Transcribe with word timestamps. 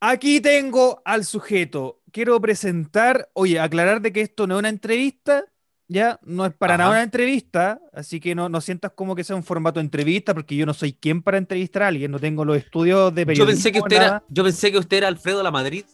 Aquí 0.00 0.40
tengo 0.40 1.02
al 1.04 1.24
sujeto. 1.24 2.00
Quiero 2.12 2.40
presentar, 2.40 3.28
oye, 3.32 3.58
aclarar 3.60 4.00
de 4.00 4.12
que 4.12 4.20
esto 4.20 4.46
no 4.46 4.54
es 4.54 4.58
una 4.60 4.68
entrevista, 4.68 5.44
ya, 5.88 6.18
no 6.22 6.46
es 6.46 6.54
para 6.54 6.74
Ajá. 6.74 6.84
nada 6.84 6.90
una 6.96 7.02
entrevista, 7.02 7.80
así 7.92 8.20
que 8.20 8.34
no, 8.34 8.48
no 8.48 8.60
sientas 8.60 8.92
como 8.94 9.16
que 9.16 9.24
sea 9.24 9.36
un 9.36 9.42
formato 9.42 9.80
de 9.80 9.84
entrevista, 9.84 10.34
porque 10.34 10.54
yo 10.56 10.66
no 10.66 10.74
soy 10.74 10.92
quien 10.92 11.22
para 11.22 11.38
entrevistar 11.38 11.82
a 11.82 11.88
alguien, 11.88 12.10
no 12.10 12.18
tengo 12.20 12.44
los 12.44 12.56
estudios 12.56 13.14
de 13.14 13.22
Yo 13.22 13.26
periodismo. 13.26 13.52
pensé, 13.54 13.72
que 13.72 13.80
usted 13.80 13.96
nada. 13.96 14.08
era, 14.08 14.24
yo 14.28 14.44
pensé 14.44 14.70
que 14.72 14.78
usted 14.78 14.96
era 14.98 15.08
Alfredo 15.08 15.42
La 15.42 15.50
Madrid. 15.50 15.84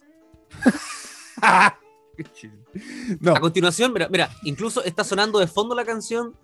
no, 3.19 3.35
A 3.35 3.39
continuación, 3.39 3.91
mira, 3.93 4.07
mira, 4.09 4.29
incluso 4.43 4.83
está 4.83 5.03
sonando 5.03 5.39
de 5.39 5.47
fondo 5.47 5.75
la 5.75 5.85
canción. 5.85 6.35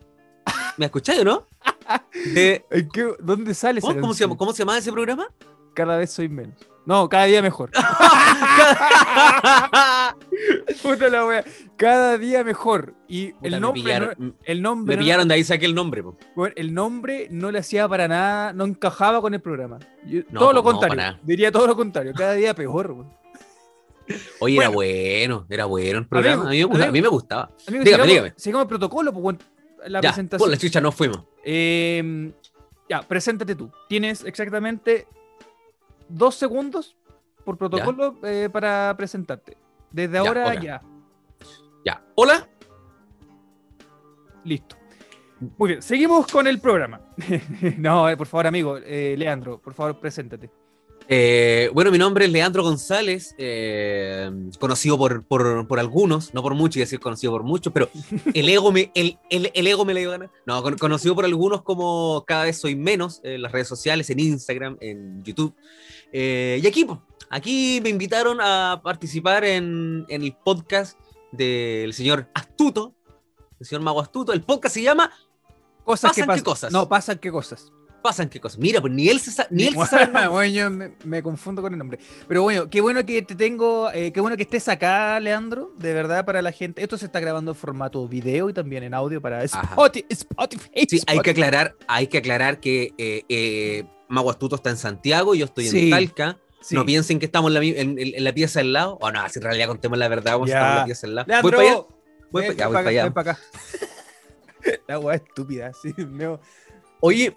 ¿Me 0.78 0.86
escucháis 0.86 1.20
o 1.20 1.24
no? 1.26 1.48
De- 2.34 2.66
¿en 2.72 2.90
qué- 2.90 3.14
¿dónde 3.20 3.54
sale 3.54 3.80
esa 3.80 3.94
¿cómo, 3.94 4.14
se 4.14 4.22
llama, 4.24 4.38
¿Cómo 4.38 4.54
se 4.54 4.60
llamaba 4.60 4.78
ese 4.80 4.92
programa? 4.92 5.28
Cada 5.76 5.98
vez 5.98 6.12
soy 6.12 6.30
menos. 6.30 6.56
No, 6.86 7.10
cada 7.10 7.26
día 7.26 7.42
mejor. 7.42 7.72
Puta 10.82 11.10
la 11.10 11.26
wea. 11.26 11.44
Cada 11.78 12.18
día 12.18 12.44
mejor. 12.44 12.94
Y 13.08 13.34
Puta, 13.34 13.48
el 13.48 13.54
me 13.54 13.60
nombre, 13.60 13.82
pillaron, 13.84 14.14
no- 14.18 14.34
el 14.44 14.62
nombre, 14.62 14.96
me 14.96 15.00
no- 15.00 15.04
pillaron, 15.06 15.28
de 15.28 15.34
ahí 15.36 15.44
saqué 15.44 15.66
el 15.66 15.76
nombre. 15.76 16.04
po. 16.04 16.18
el 16.56 16.74
nombre 16.74 17.28
no 17.32 17.52
le 17.52 17.60
hacía 17.60 17.88
para 17.88 18.08
nada, 18.08 18.54
no 18.54 18.66
encajaba 18.66 19.22
con 19.22 19.34
el 19.34 19.42
programa. 19.42 19.80
Yo- 20.06 20.22
No, 20.32 20.40
todo 20.40 20.50
lo 20.54 20.60
no, 20.60 20.64
contrario. 20.64 21.20
diría 21.24 21.52
todo 21.52 21.68
lo 21.68 21.76
contrario. 21.76 22.14
Cada 22.16 22.34
día 22.34 22.54
peor. 22.54 22.92
weón. 22.92 23.22
Oye, 24.40 24.56
Bueno. 24.56 24.62
era 24.62 24.70
bueno, 24.70 25.46
era 25.50 25.66
bueno 25.66 26.00
el 26.00 26.08
programa. 26.08 26.48
a, 26.48 26.50
mí 26.50 26.58
me 26.58 26.64
gusta- 26.66 26.84
amigo. 26.84 26.90
a 26.90 26.92
mí 26.92 27.02
me 27.02 27.08
gustaba. 27.08 27.44
Amigos, 27.68 27.68
Dígame, 27.68 27.86
sigamos, 27.86 28.08
dígame. 28.08 28.34
sigamos 28.36 28.64
el 28.64 28.68
protocolo, 28.68 29.14
pues, 29.14 29.38
la 29.88 30.02
ya, 30.02 30.10
presentación. 30.10 30.46
por 30.46 30.50
la 30.52 30.58
chucha 30.58 30.82
nos 30.82 30.96
fuimos. 30.96 31.24
Eh, 31.46 32.32
ya, 32.90 33.02
preséntate 33.04 33.56
tú. 33.56 33.72
Tienes 33.88 34.26
exactamente 34.26 35.08
dos 36.12 36.36
segundos 36.36 36.96
por 37.46 37.58
protocolo 37.58 38.20
eh, 38.24 38.50
para 38.52 38.94
presentarte. 38.98 39.58
Desde 39.92 40.18
ahora 40.20 40.54
ya. 40.62 40.82
Ya. 41.86 42.04
Hola. 42.16 42.48
Listo. 44.44 44.76
Muy 45.58 45.70
bien, 45.70 45.82
seguimos 45.82 46.28
con 46.28 46.46
el 46.48 46.60
programa. 46.60 47.02
no, 47.78 48.08
eh, 48.10 48.16
por 48.16 48.28
favor, 48.28 48.48
amigo, 48.48 48.78
eh, 48.78 49.16
Leandro, 49.18 49.60
por 49.60 49.74
favor, 49.74 50.00
preséntate. 50.00 50.52
Eh, 51.08 51.70
bueno, 51.74 51.92
mi 51.92 51.98
nombre 51.98 52.26
es 52.26 52.32
Leandro 52.32 52.64
González, 52.64 53.36
eh, 53.40 54.32
conocido 54.60 54.98
por, 55.00 55.24
por, 55.26 55.68
por 55.68 55.80
algunos, 55.80 56.34
no 56.34 56.44
por 56.44 56.54
muchos, 56.54 56.78
a 56.78 56.82
decir 56.82 57.00
conocido 57.00 57.34
por 57.34 57.44
muchos, 57.44 57.74
pero 57.74 57.90
el 58.36 58.48
ego 58.48 58.72
me, 58.72 58.92
el, 58.94 59.18
el, 59.30 59.52
el 59.54 59.68
ego 59.68 59.84
me 59.84 59.94
la 59.96 60.00
dio 60.00 60.12
ganas. 60.12 60.30
No, 60.46 60.62
con- 60.62 60.78
conocido 60.78 61.16
por 61.16 61.26
algunos 61.26 61.64
como 61.64 62.24
cada 62.28 62.44
vez 62.44 62.58
soy 62.60 62.76
menos 62.76 63.20
en 63.24 63.42
las 63.42 63.52
redes 63.52 63.68
sociales, 63.68 64.10
en 64.12 64.20
Instagram, 64.20 64.78
en 64.80 65.24
YouTube. 65.24 65.56
Eh, 66.14 66.60
y 66.64 66.68
aquí, 66.68 66.86
aquí 67.30 67.80
me 67.84 67.90
invitaron 67.90 68.40
a 68.42 68.82
participar 68.84 69.44
en, 69.46 70.06
en 70.10 70.22
el 70.24 70.34
podcast 70.36 71.00
del 71.32 71.94
señor 71.94 72.28
Astuto, 72.34 72.94
el 73.60 73.66
señor 73.66 73.82
Mago 73.84 74.02
Astuto. 74.02 74.34
El 74.34 74.42
podcast 74.44 74.76
se 74.76 74.82
llama 74.84 75.12
Cosas 75.84 76.12
que 76.14 76.22
¿Pasan 76.22 76.26
qué 76.26 76.28
pasan. 76.28 76.44
cosas? 76.44 76.72
No, 76.72 76.88
pasan 76.90 77.18
qué 77.20 77.32
cosas. 77.32 77.72
Pasan 78.04 78.30
qué 78.30 78.40
cosas. 78.40 78.58
Mira, 78.60 78.82
pues 78.82 78.92
ni 78.94 79.10
él 79.10 79.20
se, 79.20 79.30
sa- 79.32 79.46
ni 79.52 79.66
él 79.66 79.76
se 79.76 79.86
sabe 79.86 80.28
bueno, 80.30 80.46
yo 80.46 80.70
me, 80.72 80.94
me 81.04 81.22
confundo 81.22 81.62
con 81.62 81.72
el 81.72 81.78
nombre. 81.78 82.00
Pero 82.28 82.42
bueno, 82.42 82.68
qué 82.68 82.82
bueno 82.82 83.06
que 83.06 83.22
te 83.22 83.36
tengo, 83.36 83.92
eh, 83.92 84.12
qué 84.12 84.20
bueno 84.22 84.36
que 84.38 84.42
estés 84.44 84.68
acá, 84.68 85.20
Leandro. 85.20 85.72
De 85.78 85.94
verdad, 85.94 86.26
para 86.26 86.42
la 86.42 86.52
gente. 86.52 86.82
Esto 86.82 86.98
se 86.98 87.06
está 87.06 87.20
grabando 87.20 87.52
en 87.52 87.56
formato 87.56 88.08
video 88.08 88.50
y 88.50 88.54
también 88.54 88.82
en 88.84 88.96
audio 88.96 89.22
para 89.22 89.44
Spotify. 89.44 90.06
Spotify, 90.10 90.70
Sí, 90.90 91.00
hay 91.06 91.20
que 91.20 91.30
aclarar, 91.30 91.76
hay 91.88 92.08
que 92.08 92.18
aclarar 92.18 92.60
que 92.60 92.92
eh, 92.98 93.24
eh, 93.30 93.86
Mago 94.12 94.30
Astuto 94.30 94.56
está 94.58 94.70
en 94.70 94.78
Santiago, 94.78 95.34
yo 95.36 95.46
estoy 95.46 95.68
Sí, 95.68 95.86
en 95.86 95.90
Talca. 95.90 96.38
Sí. 96.62 96.76
No 96.76 96.86
piensen 96.86 97.18
que 97.18 97.26
estamos 97.26 97.50
en 97.50 97.54
la, 97.56 97.64
en- 97.64 97.98
en- 97.98 98.14
en 98.16 98.24
la 98.24 98.34
pieza 98.34 98.60
al 98.60 98.72
lado. 98.74 98.98
O 99.02 99.10
no, 99.12 99.28
si 99.30 99.40
en 99.40 99.44
realidad 99.44 99.68
contemos 99.68 99.98
la 99.98 100.08
verdad, 100.08 100.34
vamos 100.34 100.50
a 100.50 100.54
estar 100.54 100.72
en 100.72 100.78
la 100.78 100.86
pieza 100.86 101.08
al 101.08 101.16
lado. 101.16 101.28
Leandro, 101.28 101.50
Voy 101.50 101.58
para 101.58 101.72
allá. 101.72 101.86
Voy 102.32 102.42
para 102.44 102.52
allá, 102.54 102.68
voy 102.68 102.74
pa' 102.74 102.80
para 102.80 102.90
allá. 102.90 103.04
ven 103.06 103.14
pa' 103.14 103.22
acá. 103.22 103.40
La 104.88 105.00
weá 105.00 105.16
estúpida, 105.16 105.72
sí. 105.82 105.92
Oye, 107.04 107.36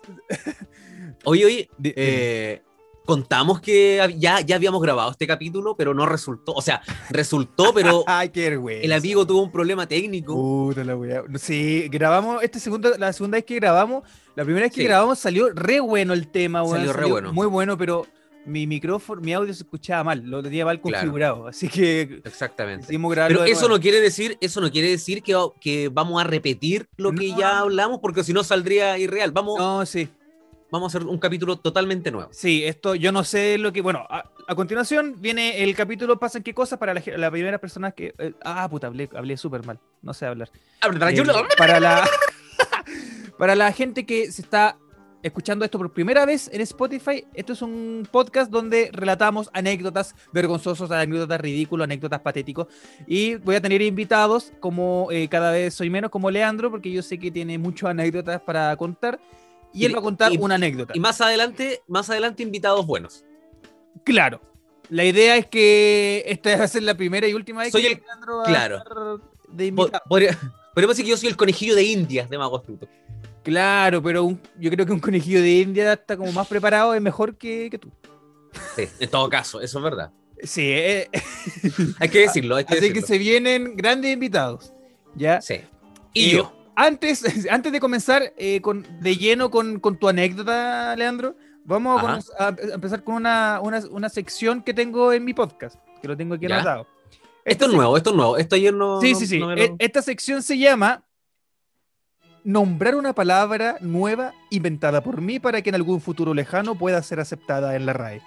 oye, 1.24 1.44
oye, 1.46 1.70
eh, 1.82 2.60
contamos 3.06 3.60
que 3.62 4.14
ya, 4.18 4.40
ya 4.40 4.56
habíamos 4.56 4.82
grabado 4.82 5.10
este 5.10 5.26
capítulo, 5.26 5.74
pero 5.74 5.94
no 5.94 6.04
resultó. 6.04 6.52
O 6.52 6.60
sea, 6.60 6.82
resultó, 7.08 7.72
pero 7.72 8.04
Ay, 8.06 8.28
qué 8.28 8.46
el 8.82 8.92
amigo 8.92 9.26
tuvo 9.26 9.42
un 9.42 9.50
problema 9.50 9.86
técnico. 9.86 10.34
Puta 10.34 10.84
la 10.84 10.96
weá. 10.96 11.22
Sí, 11.38 11.88
grabamos, 11.88 12.42
este 12.42 12.60
segundo, 12.60 12.92
la 12.98 13.12
segunda 13.14 13.36
vez 13.36 13.46
que 13.46 13.54
grabamos, 13.54 14.02
la 14.36 14.44
primera 14.44 14.66
vez 14.66 14.72
que 14.72 14.80
Sí. 14.82 14.86
grabamos 14.86 15.18
salió 15.18 15.50
re 15.50 15.80
bueno 15.80 16.12
el 16.12 16.28
tema, 16.28 16.62
weón. 16.62 16.76
Salió 16.78 16.92
re 16.92 17.06
bueno. 17.06 17.32
Muy 17.32 17.46
bueno, 17.46 17.76
pero 17.78 18.06
mi 18.46 18.66
micrófono, 18.66 19.22
mi 19.22 19.32
audio 19.32 19.54
se 19.54 19.62
escuchaba 19.62 20.04
mal, 20.04 20.22
lo 20.24 20.42
tenía 20.42 20.64
mal 20.66 20.80
Claro. 20.80 20.98
configurado. 20.98 21.46
Así 21.46 21.68
que 21.68 22.20
Exactamente. 22.24 22.86
Pero 23.28 23.44
eso 23.44 23.68
no 23.68 23.80
quiere 23.80 24.00
decir, 24.00 24.36
eso 24.40 24.60
no 24.60 24.70
quiere 24.70 24.88
decir 24.90 25.22
que, 25.22 25.34
que 25.60 25.88
vamos 25.90 26.20
a 26.20 26.24
repetir 26.24 26.86
lo 26.96 27.12
que 27.12 27.28
ya 27.34 27.60
hablamos, 27.60 28.00
porque 28.00 28.22
si 28.24 28.32
no 28.32 28.44
saldría 28.44 28.98
irreal. 28.98 29.30
Vamos, 29.32 29.58
No, 29.58 29.86
sí. 29.86 30.08
vamos 30.70 30.92
a 30.94 30.98
hacer 30.98 31.08
un 31.08 31.18
capítulo 31.18 31.56
totalmente 31.56 32.10
nuevo. 32.10 32.28
Sí, 32.32 32.64
esto 32.64 32.94
yo 32.94 33.12
no 33.12 33.24
sé 33.24 33.56
lo 33.56 33.72
que. 33.72 33.80
Bueno, 33.80 34.04
a, 34.10 34.24
a 34.46 34.54
continuación 34.54 35.14
viene 35.20 35.62
el 35.62 35.74
capítulo 35.74 36.18
Pasan 36.18 36.42
qué 36.42 36.52
cosas 36.52 36.78
para 36.78 36.92
la, 36.92 37.02
la 37.16 37.30
primera 37.30 37.56
persona 37.58 37.92
que. 37.92 38.12
eh, 38.18 38.34
ah, 38.44 38.68
puta, 38.68 38.88
hablé, 38.88 39.08
hablé 39.14 39.36
súper 39.38 39.64
mal. 39.64 39.78
No 40.02 40.12
sé 40.12 40.26
hablar. 40.26 40.50
Eh, 40.82 41.22
para 41.56 41.80
la 41.80 42.04
para 43.38 43.54
la 43.54 43.72
gente 43.72 44.04
que 44.06 44.30
se 44.30 44.42
está 44.42 44.78
escuchando 45.22 45.64
esto 45.64 45.78
por 45.78 45.90
primera 45.92 46.26
vez 46.26 46.50
en 46.52 46.60
Spotify, 46.60 47.24
esto 47.32 47.54
es 47.54 47.62
un 47.62 48.06
podcast 48.10 48.50
donde 48.50 48.90
relatamos 48.92 49.48
anécdotas 49.54 50.14
vergonzosas, 50.32 50.90
anécdotas 50.90 51.40
ridículas, 51.40 51.84
anécdotas 51.86 52.20
patéticos 52.20 52.66
y 53.06 53.36
voy 53.36 53.54
a 53.56 53.60
tener 53.62 53.80
invitados 53.80 54.52
como 54.60 55.08
eh, 55.10 55.28
cada 55.28 55.50
vez 55.50 55.72
soy 55.72 55.88
menos 55.88 56.10
como 56.10 56.30
Leandro 56.30 56.70
porque 56.70 56.90
yo 56.92 57.02
sé 57.02 57.18
que 57.18 57.30
tiene 57.30 57.56
muchas 57.56 57.90
anécdotas 57.90 58.42
para 58.42 58.76
contar 58.76 59.18
y, 59.72 59.82
Y- 59.82 59.84
él 59.86 59.94
va 59.94 60.00
a 60.00 60.02
contar 60.02 60.30
y- 60.32 60.36
una 60.36 60.56
anécdota. 60.56 60.92
Y 60.94 61.00
más 61.00 61.20
adelante, 61.22 61.82
más 61.88 62.10
adelante 62.10 62.42
invitados 62.42 62.86
buenos. 62.86 63.24
Claro. 64.04 64.40
La 64.90 65.04
idea 65.04 65.36
es 65.38 65.46
que 65.46 66.22
esta 66.26 66.54
va 66.58 66.64
a 66.64 66.68
ser 66.68 66.82
la 66.82 66.94
primera 66.94 67.26
y 67.26 67.32
última 67.32 67.62
vez 67.62 67.72
Soy 67.72 67.80
que 67.80 67.92
el- 67.92 68.02
Leandro 68.04 68.36
va 68.36 68.42
a 68.42 68.46
claro. 68.46 68.76
estar 68.76 68.96
de 69.48 69.66
invitado. 69.66 70.02
Podría, 70.06 70.38
podríamos 70.74 70.96
decir 70.96 71.04
que 71.06 71.10
yo 71.12 71.16
soy 71.16 71.28
el 71.30 71.36
conejillo 71.36 71.74
de 71.74 71.84
Indias 71.84 72.28
de 72.28 72.36
Mago 72.38 72.58
Astuto. 72.58 72.88
Claro, 73.42 74.02
pero 74.02 74.24
un- 74.24 74.40
yo 74.58 74.70
creo 74.70 74.84
que 74.86 74.92
un 74.92 75.00
conejillo 75.00 75.40
de 75.40 75.50
India 75.60 75.92
está 75.92 76.16
como 76.16 76.32
más 76.32 76.46
preparado, 76.48 76.94
es 76.94 77.00
mejor 77.00 77.36
que, 77.36 77.68
que 77.70 77.78
tú. 77.78 77.90
Sí, 78.76 78.88
en 79.00 79.10
todo 79.10 79.28
caso, 79.28 79.60
eso 79.60 79.78
es 79.78 79.84
verdad. 79.84 80.10
Sí, 80.42 80.62
eh, 80.70 81.08
Hay 82.00 82.08
que 82.08 82.20
decirlo, 82.20 82.56
hay 82.56 82.64
que 82.64 82.74
así 82.74 82.92
que 82.92 83.02
se 83.02 83.18
vienen 83.18 83.76
grandes 83.76 84.12
invitados. 84.12 84.72
¿ya? 85.14 85.40
Sí. 85.40 85.60
Y 86.12 86.30
Eh, 86.30 86.32
yo. 86.36 86.52
Antes, 86.76 87.22
antes 87.50 87.70
de 87.72 87.80
comenzar 87.80 88.32
eh, 88.36 88.60
con, 88.60 88.84
de 89.00 89.16
lleno 89.16 89.50
con, 89.50 89.78
con 89.78 89.96
tu 89.98 90.08
anécdota, 90.08 90.94
Leandro, 90.96 91.36
vamos 91.64 92.30
a, 92.38 92.48
a- 92.48 92.56
empezar 92.74 93.04
con 93.04 93.14
una, 93.16 93.60
una, 93.62 93.80
una 93.90 94.08
sección 94.08 94.62
que 94.62 94.74
tengo 94.74 95.12
en 95.12 95.24
mi 95.24 95.34
podcast, 95.34 95.76
que 96.02 96.08
lo 96.08 96.16
tengo 96.16 96.34
aquí 96.34 96.46
anotado. 96.46 96.86
Esto 97.44 97.66
es 97.66 97.72
nuevo, 97.72 97.96
esto 97.96 98.10
es 98.10 98.16
nuevo. 98.16 98.36
Esto 98.38 98.54
ayer 98.56 98.72
no. 98.74 99.00
Sí, 99.00 99.14
sí, 99.14 99.26
sí. 99.26 99.38
no 99.38 99.48
me 99.48 99.56
lo- 99.56 99.62
E- 99.62 99.74
Esta 99.78 100.02
sección 100.02 100.42
se 100.42 100.56
llama 100.58 101.04
Nombrar 102.42 102.94
una 102.94 103.14
palabra 103.14 103.78
nueva 103.80 104.34
inventada 104.50 105.02
por 105.02 105.20
mí 105.22 105.38
para 105.40 105.62
que 105.62 105.70
en 105.70 105.76
algún 105.76 106.00
futuro 106.02 106.34
lejano 106.34 106.74
pueda 106.74 107.02
ser 107.02 107.18
aceptada 107.20 107.74
en 107.74 107.86
la 107.86 107.94
RAE. 107.94 108.20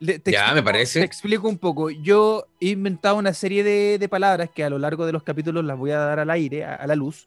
Le- 0.00 0.18
te 0.18 0.32
Ya, 0.32 0.40
explico- 0.40 0.54
me 0.56 0.62
parece. 0.62 0.98
Te 1.00 1.06
explico 1.06 1.48
un 1.48 1.56
poco. 1.58 1.88
Yo 1.88 2.46
he 2.60 2.68
inventado 2.70 3.16
una 3.16 3.32
serie 3.32 3.62
de, 3.64 3.98
de 3.98 4.08
palabras 4.08 4.50
que 4.54 4.64
a 4.64 4.68
lo 4.70 4.78
largo 4.78 5.06
de 5.06 5.12
los 5.12 5.22
capítulos 5.22 5.64
las 5.64 5.78
voy 5.78 5.92
a 5.92 5.98
dar 5.98 6.18
al 6.18 6.28
aire, 6.30 6.64
a, 6.64 6.74
a 6.74 6.86
la 6.86 6.94
luz. 6.94 7.26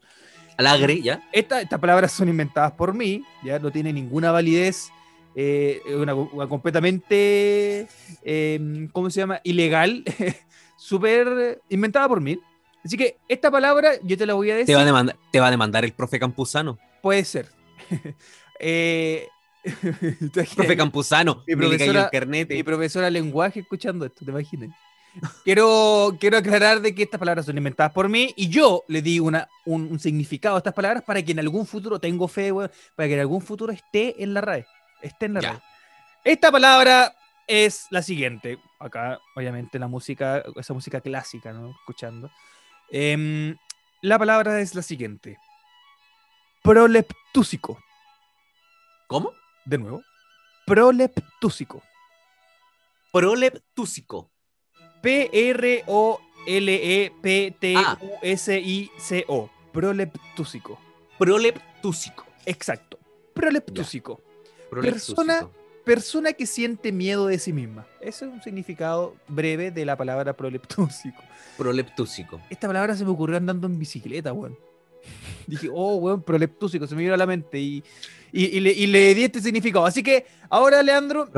Alagre, 0.58 1.00
¿ya? 1.02 1.20
Esta- 1.32 1.60
estas 1.60 1.80
palabras 1.80 2.12
son 2.12 2.28
inventadas 2.28 2.72
por 2.72 2.94
mí, 2.94 3.24
ya 3.42 3.58
no 3.58 3.70
tiene 3.72 3.92
ninguna 3.92 4.30
validez, 4.30 4.90
eh, 5.38 5.82
una, 5.94 6.14
una 6.14 6.48
completamente, 6.48 7.86
eh, 8.24 8.88
¿cómo 8.90 9.10
se 9.10 9.20
llama? 9.20 9.40
Ilegal, 9.44 10.02
súper 10.78 11.60
inventada 11.68 12.08
por 12.08 12.22
mí. 12.22 12.38
Así 12.82 12.96
que 12.96 13.18
esta 13.28 13.50
palabra 13.50 13.92
yo 14.02 14.16
te 14.16 14.24
la 14.24 14.32
voy 14.34 14.50
a 14.50 14.54
decir. 14.54 14.66
Te 14.68 14.74
va, 14.74 14.80
a 14.80 14.84
demandar, 14.86 15.16
te 15.30 15.38
va 15.40 15.48
a 15.48 15.50
demandar 15.50 15.84
el 15.84 15.92
profe 15.92 16.18
Campuzano. 16.18 16.78
Puede 17.02 17.24
ser. 17.24 17.48
eh, 18.60 19.28
Profe 20.54 20.76
Campuzano. 20.76 21.42
Mi 21.46 21.54
profesora- 21.56 22.10
mi 22.48 22.62
profesora 22.62 23.04
de 23.06 23.10
lenguaje 23.10 23.60
escuchando 23.60 24.06
esto, 24.06 24.24
te 24.24 24.30
imaginas. 24.30 24.70
Quiero, 25.44 26.16
quiero 26.20 26.36
aclarar 26.38 26.80
de 26.80 26.94
que 26.94 27.02
estas 27.02 27.18
palabras 27.18 27.46
son 27.46 27.56
inventadas 27.56 27.92
por 27.92 28.08
mí 28.08 28.32
y 28.36 28.48
yo 28.48 28.84
le 28.86 29.02
di 29.02 29.18
una, 29.18 29.48
un, 29.64 29.90
un 29.90 29.98
significado 29.98 30.56
a 30.56 30.58
estas 30.58 30.74
palabras 30.74 31.02
para 31.04 31.22
que 31.22 31.32
en 31.32 31.38
algún 31.40 31.66
futuro, 31.66 31.98
tengo 31.98 32.28
fe, 32.28 32.52
para 32.52 33.08
que 33.08 33.14
en 33.14 33.20
algún 33.20 33.40
futuro 33.40 33.72
esté 33.72 34.22
en 34.22 34.34
la 34.34 34.42
RAE. 34.42 34.66
En 35.02 35.34
la 35.34 35.40
Ya. 35.40 35.52
RAE. 35.52 35.62
Esta 36.24 36.50
palabra 36.50 37.14
es 37.46 37.86
la 37.90 38.02
siguiente. 38.02 38.58
Acá, 38.80 39.20
obviamente, 39.34 39.78
la 39.78 39.88
música, 39.88 40.42
esa 40.56 40.74
música 40.74 41.00
clásica, 41.00 41.52
¿no? 41.52 41.70
Escuchando. 41.70 42.30
Em, 42.90 43.56
la 44.02 44.18
palabra 44.18 44.60
es 44.60 44.74
la 44.74 44.82
siguiente. 44.82 45.38
Proleptúsico. 46.62 47.78
¿Cómo? 49.06 49.32
De 49.64 49.78
nuevo. 49.78 50.02
Proleptúsico. 50.66 51.82
Proleptúsico. 53.12 54.30
P-R-O-L-E-P-T-U-S-I-C-O. 58.26 59.50
Proleptúsico. 59.72 60.78
Proleptúsico. 61.18 62.26
Exacto. 62.44 62.98
Proleptúsico. 63.34 64.20
Persona, 64.70 65.48
persona 65.84 66.32
que 66.32 66.46
siente 66.46 66.90
miedo 66.92 67.28
de 67.28 67.38
sí 67.38 67.52
misma. 67.52 67.86
Ese 68.00 68.24
es 68.26 68.32
un 68.32 68.42
significado 68.42 69.14
breve 69.28 69.70
de 69.70 69.84
la 69.84 69.96
palabra 69.96 70.36
proleptúsico. 70.36 71.22
Proleptúsico. 71.56 72.40
Esta 72.50 72.66
palabra 72.66 72.96
se 72.96 73.04
me 73.04 73.10
ocurrió 73.10 73.36
andando 73.36 73.66
en 73.66 73.78
bicicleta, 73.78 74.32
weón. 74.32 74.58
Dije, 75.46 75.68
oh, 75.72 75.96
weón, 75.96 76.22
proleptúsico, 76.22 76.86
se 76.86 76.94
me 76.94 77.02
vino 77.02 77.14
a 77.14 77.16
la 77.16 77.26
mente 77.26 77.58
y, 77.58 77.84
y, 78.32 78.60
le, 78.60 79.14
di 79.14 79.24
este 79.24 79.40
significado. 79.40 79.86
Así 79.86 80.02
que 80.02 80.26
ahora, 80.50 80.82
Leandro, 80.82 81.28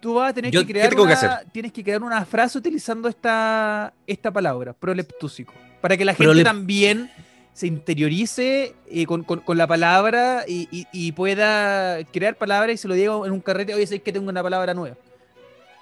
tú 0.00 0.14
vas 0.14 0.30
a 0.30 0.34
tener 0.34 0.52
que 0.52 0.66
crear, 0.66 0.94
una, 0.94 1.40
tienes 1.52 1.72
que 1.72 1.82
crear 1.82 2.02
una 2.02 2.24
frase 2.24 2.58
utilizando 2.58 3.08
esta, 3.08 3.94
esta 4.06 4.30
palabra, 4.30 4.72
proleptúsico, 4.74 5.54
para 5.80 5.96
que 5.96 6.04
la 6.04 6.14
gente 6.14 6.44
también 6.44 7.10
se 7.58 7.66
interiorice 7.66 8.76
eh, 8.88 9.04
con, 9.04 9.26
la 9.48 9.66
palabra 9.66 10.44
y, 10.46 11.10
pueda 11.10 12.04
crear 12.04 12.38
palabras 12.38 12.74
y 12.74 12.76
se 12.76 12.86
lo 12.86 12.94
diga 12.94 13.14
en 13.26 13.32
un 13.32 13.40
carrete, 13.40 13.74
oye, 13.74 13.84
sé 13.84 13.98
que 14.00 14.12
tengo 14.12 14.28
una 14.28 14.44
palabra 14.44 14.74
nueva. 14.74 14.96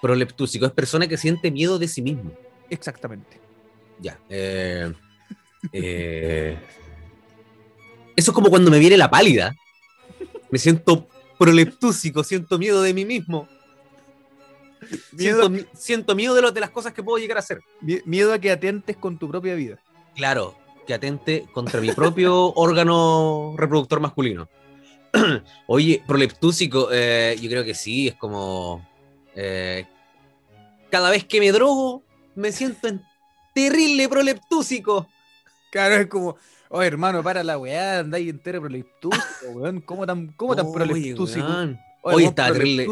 Proleptúsico 0.01 0.65
es 0.65 0.71
persona 0.71 1.07
que 1.07 1.17
siente 1.17 1.51
miedo 1.51 1.77
de 1.77 1.87
sí 1.87 2.01
mismo. 2.01 2.31
Exactamente. 2.71 3.39
Ya. 3.99 4.19
Eh, 4.27 4.91
eh, 5.71 6.57
eso 8.15 8.31
es 8.31 8.35
como 8.35 8.49
cuando 8.49 8.71
me 8.71 8.79
viene 8.79 8.97
la 8.97 9.11
pálida. 9.11 9.55
Me 10.49 10.57
siento 10.57 11.07
proleptúsico, 11.37 12.23
siento 12.23 12.57
miedo 12.57 12.81
de 12.81 12.95
mí 12.95 13.05
mismo. 13.05 13.47
Siento, 15.75 16.15
miedo 16.15 16.33
de, 16.33 16.51
de 16.51 16.59
las 16.59 16.71
cosas 16.71 16.91
que 16.91 17.03
puedo 17.03 17.19
llegar 17.19 17.37
a 17.37 17.41
hacer. 17.41 17.61
Miedo 17.81 18.33
a 18.33 18.39
que 18.39 18.49
atentes 18.49 18.97
con 18.97 19.19
tu 19.19 19.29
propia 19.29 19.53
vida. 19.53 19.77
Claro, 20.15 20.57
que 20.87 20.93
atente 20.93 21.45
contra 21.53 21.81
mi 21.81 21.91
propio 21.91 22.53
órgano 22.55 23.53
reproductor 23.57 23.99
masculino. 23.99 24.49
Oye, 25.67 26.01
proleptúsico, 26.07 26.89
eh, 26.91 27.35
yo 27.39 27.49
creo 27.49 27.63
que 27.63 27.75
sí, 27.75 28.07
es 28.07 28.15
como. 28.15 28.87
Eh, 29.35 29.85
cada 30.89 31.11
vez 31.11 31.25
que 31.25 31.39
me 31.39 31.51
drogo, 31.51 32.01
me 32.33 32.51
siento 32.51 32.87
en 32.87 33.03
terrible 33.53 34.09
proleptúsico. 34.09 35.07
Claro, 35.69 35.95
es 35.95 36.07
como, 36.07 36.37
oh 36.69 36.81
hermano, 36.81 37.21
para 37.21 37.43
la 37.43 37.57
weá, 37.57 37.99
andáis 37.99 38.29
entero 38.29 38.61
proleptúsico, 38.61 39.25
weón. 39.53 39.81
¿Cómo 39.81 40.07
tan, 40.07 40.27
cómo 40.29 40.55
tan 40.55 40.71
proleptúsico? 40.71 41.47
Oye, 42.01 42.25
está 42.25 42.51
terrible. 42.51 42.87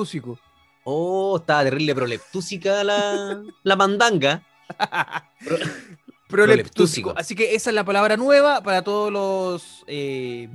Oh, 0.83 1.37
estaba 1.37 1.63
terrible 1.63 1.95
proleptúsica 1.95 2.83
la, 2.83 3.43
la 3.63 3.75
mandanga. 3.75 4.43
Proleptúsico. 6.43 7.13
Así 7.15 7.35
que 7.35 7.55
esa 7.55 7.69
es 7.69 7.73
la 7.73 7.83
palabra 7.83 8.17
nueva 8.17 8.61
para 8.61 8.81
todos 8.83 9.11
los 9.11 9.83
eh, 9.87 10.49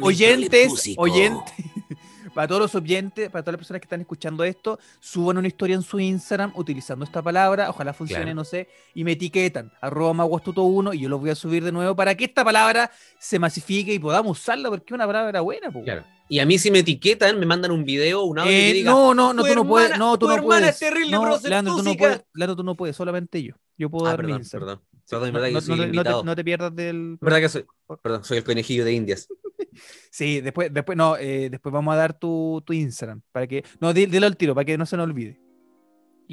oyentes, 0.00 0.94
oyentes, 0.96 1.54
para 2.34 2.48
todos 2.48 2.60
los 2.60 2.74
oyentes, 2.74 3.30
para 3.30 3.42
todas 3.42 3.54
las 3.54 3.58
personas 3.58 3.80
que 3.80 3.86
están 3.86 4.00
escuchando 4.00 4.44
esto, 4.44 4.78
suban 5.00 5.38
una 5.38 5.48
historia 5.48 5.76
en 5.76 5.82
su 5.82 6.00
Instagram 6.00 6.52
utilizando 6.54 7.04
esta 7.04 7.22
palabra, 7.22 7.70
ojalá 7.70 7.92
funcione, 7.92 8.34
no 8.34 8.44
sé, 8.44 8.68
y 8.94 9.04
me 9.04 9.12
etiquetan, 9.12 9.72
arroba 9.80 10.12
maguastuto1 10.12 10.94
y 10.94 11.00
yo 11.00 11.08
lo 11.08 11.18
voy 11.18 11.30
a 11.30 11.34
subir 11.34 11.64
de 11.64 11.72
nuevo 11.72 11.94
para 11.94 12.14
que 12.14 12.24
esta 12.24 12.44
palabra 12.44 12.90
se 13.18 13.38
masifique 13.38 13.92
y 13.92 13.98
podamos 13.98 14.38
usarla 14.38 14.68
porque 14.70 14.86
es 14.86 14.92
una 14.92 15.06
palabra 15.06 15.40
buena. 15.40 15.70
Claro. 15.84 16.04
Y 16.28 16.38
a 16.38 16.46
mí 16.46 16.58
si 16.58 16.70
me 16.70 16.78
etiquetan, 16.78 17.38
me 17.38 17.44
mandan 17.44 17.72
un 17.72 17.84
video, 17.84 18.22
un 18.22 18.38
audio 18.38 18.50
eh, 18.50 18.72
diga, 18.72 18.90
no, 18.90 19.14
no, 19.14 19.34
no, 19.34 19.44
tú 19.44 19.54
no 19.54 19.66
puedes, 19.66 19.98
no, 19.98 20.18
tú 20.18 20.28
no 20.28 20.42
puedes. 20.42 20.80
no, 21.10 21.38
Leandro, 21.42 21.76
tú 21.76 21.82
no 21.82 21.94
puedes, 21.94 22.24
Leandro, 22.32 22.56
tú 22.56 22.62
no 22.62 22.74
puedes, 22.74 22.96
solamente 22.96 23.42
yo. 23.42 23.54
Yo 23.78 23.90
puedo 23.90 24.06
ah, 24.06 24.10
dar 24.10 24.16
perdón, 24.18 24.40
mi 24.40 24.48
Perdón, 24.48 24.80
perdón, 25.08 25.32
verdad 25.32 25.48
no, 25.48 25.54
que 25.54 25.64
soy 25.64 25.76
no, 25.76 26.04
te, 26.04 26.10
no, 26.24 26.36
te, 26.36 26.44
pierdas 26.44 26.74
del. 26.74 27.18
Verdad 27.20 27.40
que 27.40 27.48
soy, 27.48 27.66
perdón, 28.02 28.24
soy 28.24 28.38
el 28.38 28.44
conejillo 28.44 28.84
de 28.84 28.92
Indias. 28.92 29.28
sí, 30.10 30.40
después, 30.40 30.72
después, 30.72 30.96
no, 30.96 31.16
eh, 31.16 31.48
después 31.50 31.72
vamos 31.72 31.94
a 31.94 31.96
dar 31.96 32.18
tu, 32.18 32.62
tu 32.64 32.72
Instagram 32.72 33.22
para 33.32 33.46
que, 33.46 33.64
no, 33.80 33.92
dilo 33.92 34.26
al 34.26 34.36
tiro 34.36 34.54
para 34.54 34.64
que 34.64 34.78
no 34.78 34.86
se 34.86 34.96
nos 34.96 35.04
olvide. 35.04 35.40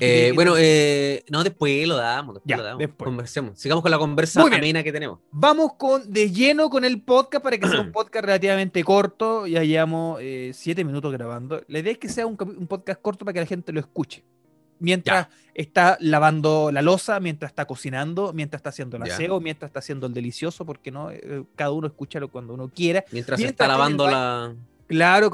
Eh, 0.02 0.32
bueno, 0.34 0.56
eh, 0.58 1.24
no, 1.30 1.44
después 1.44 1.88
lo 1.88 1.96
damos, 1.96 2.36
después 2.36 2.58
lo 2.58 2.64
damos. 2.64 2.88
Conversemos. 2.98 3.60
Sigamos 3.60 3.82
con 3.82 3.92
la 3.92 3.98
conversa 3.98 4.42
amena 4.42 4.84
que 4.84 4.92
tenemos. 4.92 5.20
Vamos 5.32 5.74
con, 5.78 6.12
de 6.12 6.32
lleno 6.32 6.70
con 6.70 6.86
el 6.86 7.02
podcast 7.02 7.44
para 7.44 7.58
que 7.58 7.68
sea 7.68 7.82
un 7.82 7.92
podcast 7.92 8.26
relativamente 8.26 8.84
corto. 8.84 9.48
Ya 9.48 9.64
llevamos 9.64 10.20
eh, 10.22 10.52
siete 10.54 10.84
minutos 10.84 11.12
grabando. 11.12 11.64
La 11.68 11.80
idea 11.80 11.92
es 11.94 11.98
que 11.98 12.10
sea 12.10 12.26
un, 12.26 12.38
podcast 12.38 13.02
corto 13.02 13.26
para 13.26 13.34
que 13.34 13.40
la 13.42 13.46
gente 13.46 13.72
lo 13.72 13.80
escuche. 13.80 14.24
Mientras 14.80 15.28
está 15.54 15.98
lavando 16.00 16.72
la 16.72 16.82
losa, 16.82 17.20
mientras 17.20 17.52
está 17.52 17.66
cocinando, 17.66 18.32
mientras 18.34 18.60
está 18.60 18.70
haciendo 18.70 18.98
el 18.98 19.04
aseo, 19.04 19.40
mientras 19.42 19.70
está 19.70 19.80
haciendo 19.80 20.08
el 20.08 20.14
delicioso, 20.14 20.66
porque 20.66 20.92
no, 20.92 21.10
cada 21.56 21.72
uno 21.72 21.88
escucha 21.88 22.20
cuando 22.28 22.54
uno 22.54 22.70
quiera. 22.70 23.04
Mientras, 23.12 23.40
está 23.40 23.68
lavando 23.68 24.10
la. 24.10 24.54
Claro, 24.88 25.30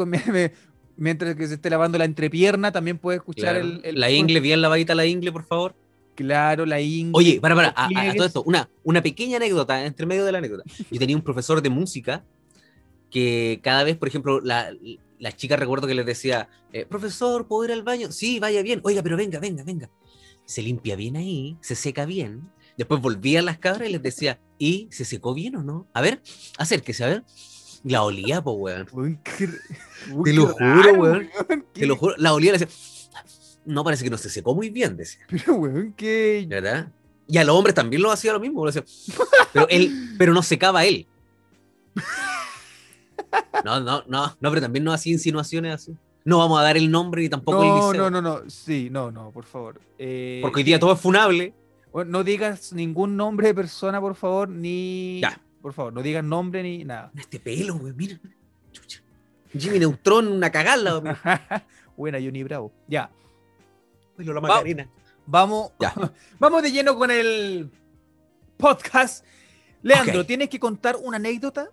mientras 0.98 1.36
que 1.36 1.48
se 1.48 1.56
esté 1.56 1.70
lavando 1.70 1.98
la 1.98 2.06
entrepierna, 2.06 2.72
también 2.72 2.98
puede 2.98 3.18
escuchar 3.18 3.56
el, 3.56 3.82
La 3.94 4.10
ingle, 4.10 4.40
bien 4.40 4.62
lavadita 4.62 4.96
la 4.96 5.06
ingle, 5.06 5.32
por 5.32 5.46
favor. 5.46 5.76
Claro, 6.16 6.66
la 6.66 6.80
ingle. 6.80 7.12
Oye, 7.14 7.40
para, 7.42 7.56
para, 7.56 7.74
a, 7.76 7.90
todo 8.16 8.26
esto, 8.26 8.44
una, 8.44 8.70
una 8.84 9.04
pequeña 9.04 9.38
anécdota, 9.38 9.86
entre 9.86 10.06
medio 10.06 10.26
de 10.26 10.32
la 10.32 10.38
anécdota. 10.38 10.64
Yo 10.92 11.00
tenía 11.00 11.16
un 11.16 11.22
profesor 11.22 11.62
de 11.62 11.70
música 11.70 12.24
que 13.12 13.60
cada 13.62 13.84
vez, 13.84 13.98
por 13.98 14.08
ejemplo, 14.08 14.40
la, 14.42 14.72
las 15.20 15.36
chicas 15.36 15.60
recuerdo 15.60 15.88
que 15.88 15.96
les 15.96 16.06
decía, 16.06 16.50
eh, 16.74 16.86
profesor, 16.86 17.48
¿puedo 17.48 17.66
ir 17.66 17.72
al 17.72 17.84
baño? 17.84 18.12
Sí, 18.12 18.40
vaya 18.40 18.62
bien. 18.62 18.82
Oiga, 18.84 19.02
pero 19.02 19.18
venga, 19.18 19.40
venga, 19.40 19.64
venga. 19.64 19.90
Se 20.46 20.62
limpia 20.62 20.96
bien 20.96 21.16
ahí, 21.16 21.58
se 21.62 21.76
seca 21.76 22.06
bien. 22.06 22.50
Después 22.78 23.02
volvía 23.02 23.40
a 23.40 23.44
las 23.44 23.58
cabras 23.58 23.88
y 23.88 23.92
les 23.92 24.02
decía, 24.02 24.40
¿y 24.58 24.88
se 24.92 25.06
secó 25.06 25.34
bien 25.34 25.56
o 25.56 25.64
no? 25.64 25.88
A 25.94 26.02
ver, 26.02 26.22
acérquese, 26.58 27.04
a 27.04 27.08
ver. 27.08 27.24
La 27.84 28.04
olía, 28.04 28.42
pues, 28.44 28.58
weón. 28.58 29.20
Te 30.24 30.34
lo 30.34 30.48
juro, 30.48 30.94
weón. 30.94 31.30
Te 31.74 31.86
lo 31.86 31.96
juro. 31.96 32.16
La 32.18 32.34
olía, 32.34 32.52
le 32.52 32.58
decía, 32.58 32.76
no 33.66 33.84
parece 33.84 34.04
que 34.04 34.10
no 34.10 34.18
se 34.18 34.30
secó 34.30 34.54
muy 34.54 34.70
bien, 34.70 34.98
decía. 34.98 35.22
Pero, 35.30 35.56
weón, 35.56 35.94
que. 35.94 36.46
¿Verdad? 36.48 36.92
Y 37.28 37.38
a 37.38 37.44
los 37.44 37.56
hombres 37.56 37.74
también 37.74 38.02
lo 38.02 38.12
hacía 38.12 38.34
lo 38.34 38.40
mismo. 38.40 38.66
Decía, 38.66 38.84
pero 39.54 39.68
él, 39.70 40.16
pero 40.18 40.34
no 40.34 40.44
secaba 40.44 40.86
él. 40.86 41.08
No, 43.64 43.80
no, 43.80 44.04
no, 44.08 44.36
no, 44.40 44.50
pero 44.50 44.62
también 44.62 44.84
no 44.84 44.94
hacía 44.94 45.14
insinuaciones 45.14 45.74
así. 45.74 45.96
No 46.24 46.40
vamos 46.40 46.60
a 46.60 46.64
dar 46.64 46.76
el 46.76 46.90
nombre 46.90 47.24
y 47.24 47.30
tampoco 47.30 47.64
no, 47.64 47.64
el 47.64 47.76
liceo. 47.76 48.10
No, 48.10 48.22
no, 48.22 48.22
no, 48.22 48.50
sí, 48.50 48.90
no, 48.92 49.12
no, 49.12 49.32
por 49.32 49.46
favor. 49.46 49.80
Eh, 50.00 50.40
Porque 50.42 50.60
hoy 50.60 50.64
día 50.64 50.80
todo 50.80 50.94
es 50.94 51.00
funable. 51.00 51.54
no 51.94 52.24
digas 52.24 52.74
ningún 52.74 53.16
nombre 53.16 53.48
de 53.48 53.54
persona, 53.54 54.02
por 54.02 54.16
favor, 54.16 54.50
ni. 54.50 55.20
Ya. 55.22 55.40
Por 55.62 55.74
favor, 55.74 55.94
no 55.94 56.02
digas 56.02 56.24
nombre 56.24 56.64
ni 56.64 56.84
nada. 56.84 57.12
Este 57.16 57.40
pelo, 57.40 57.76
güey, 57.76 57.94
mira. 57.94 58.20
Chucha. 58.72 59.02
Jimmy 59.58 59.80
Neutron, 59.80 60.28
una 60.28 60.52
cagada. 60.52 61.02
Buena, 61.98 62.20
Johnny 62.20 62.44
Bravo. 62.44 62.72
Ya. 62.88 63.10
la 64.18 64.42
Macarena. 64.42 64.90
vamos, 65.26 65.72
ya. 65.80 65.94
vamos 66.40 66.62
de 66.62 66.72
lleno 66.72 66.96
con 66.96 67.10
el 67.10 67.72
podcast. 68.58 69.26
Leandro, 69.82 70.26
tienes 70.26 70.50
que 70.50 70.60
contar 70.60 70.98
una 71.02 71.18
anécdota 71.18 71.70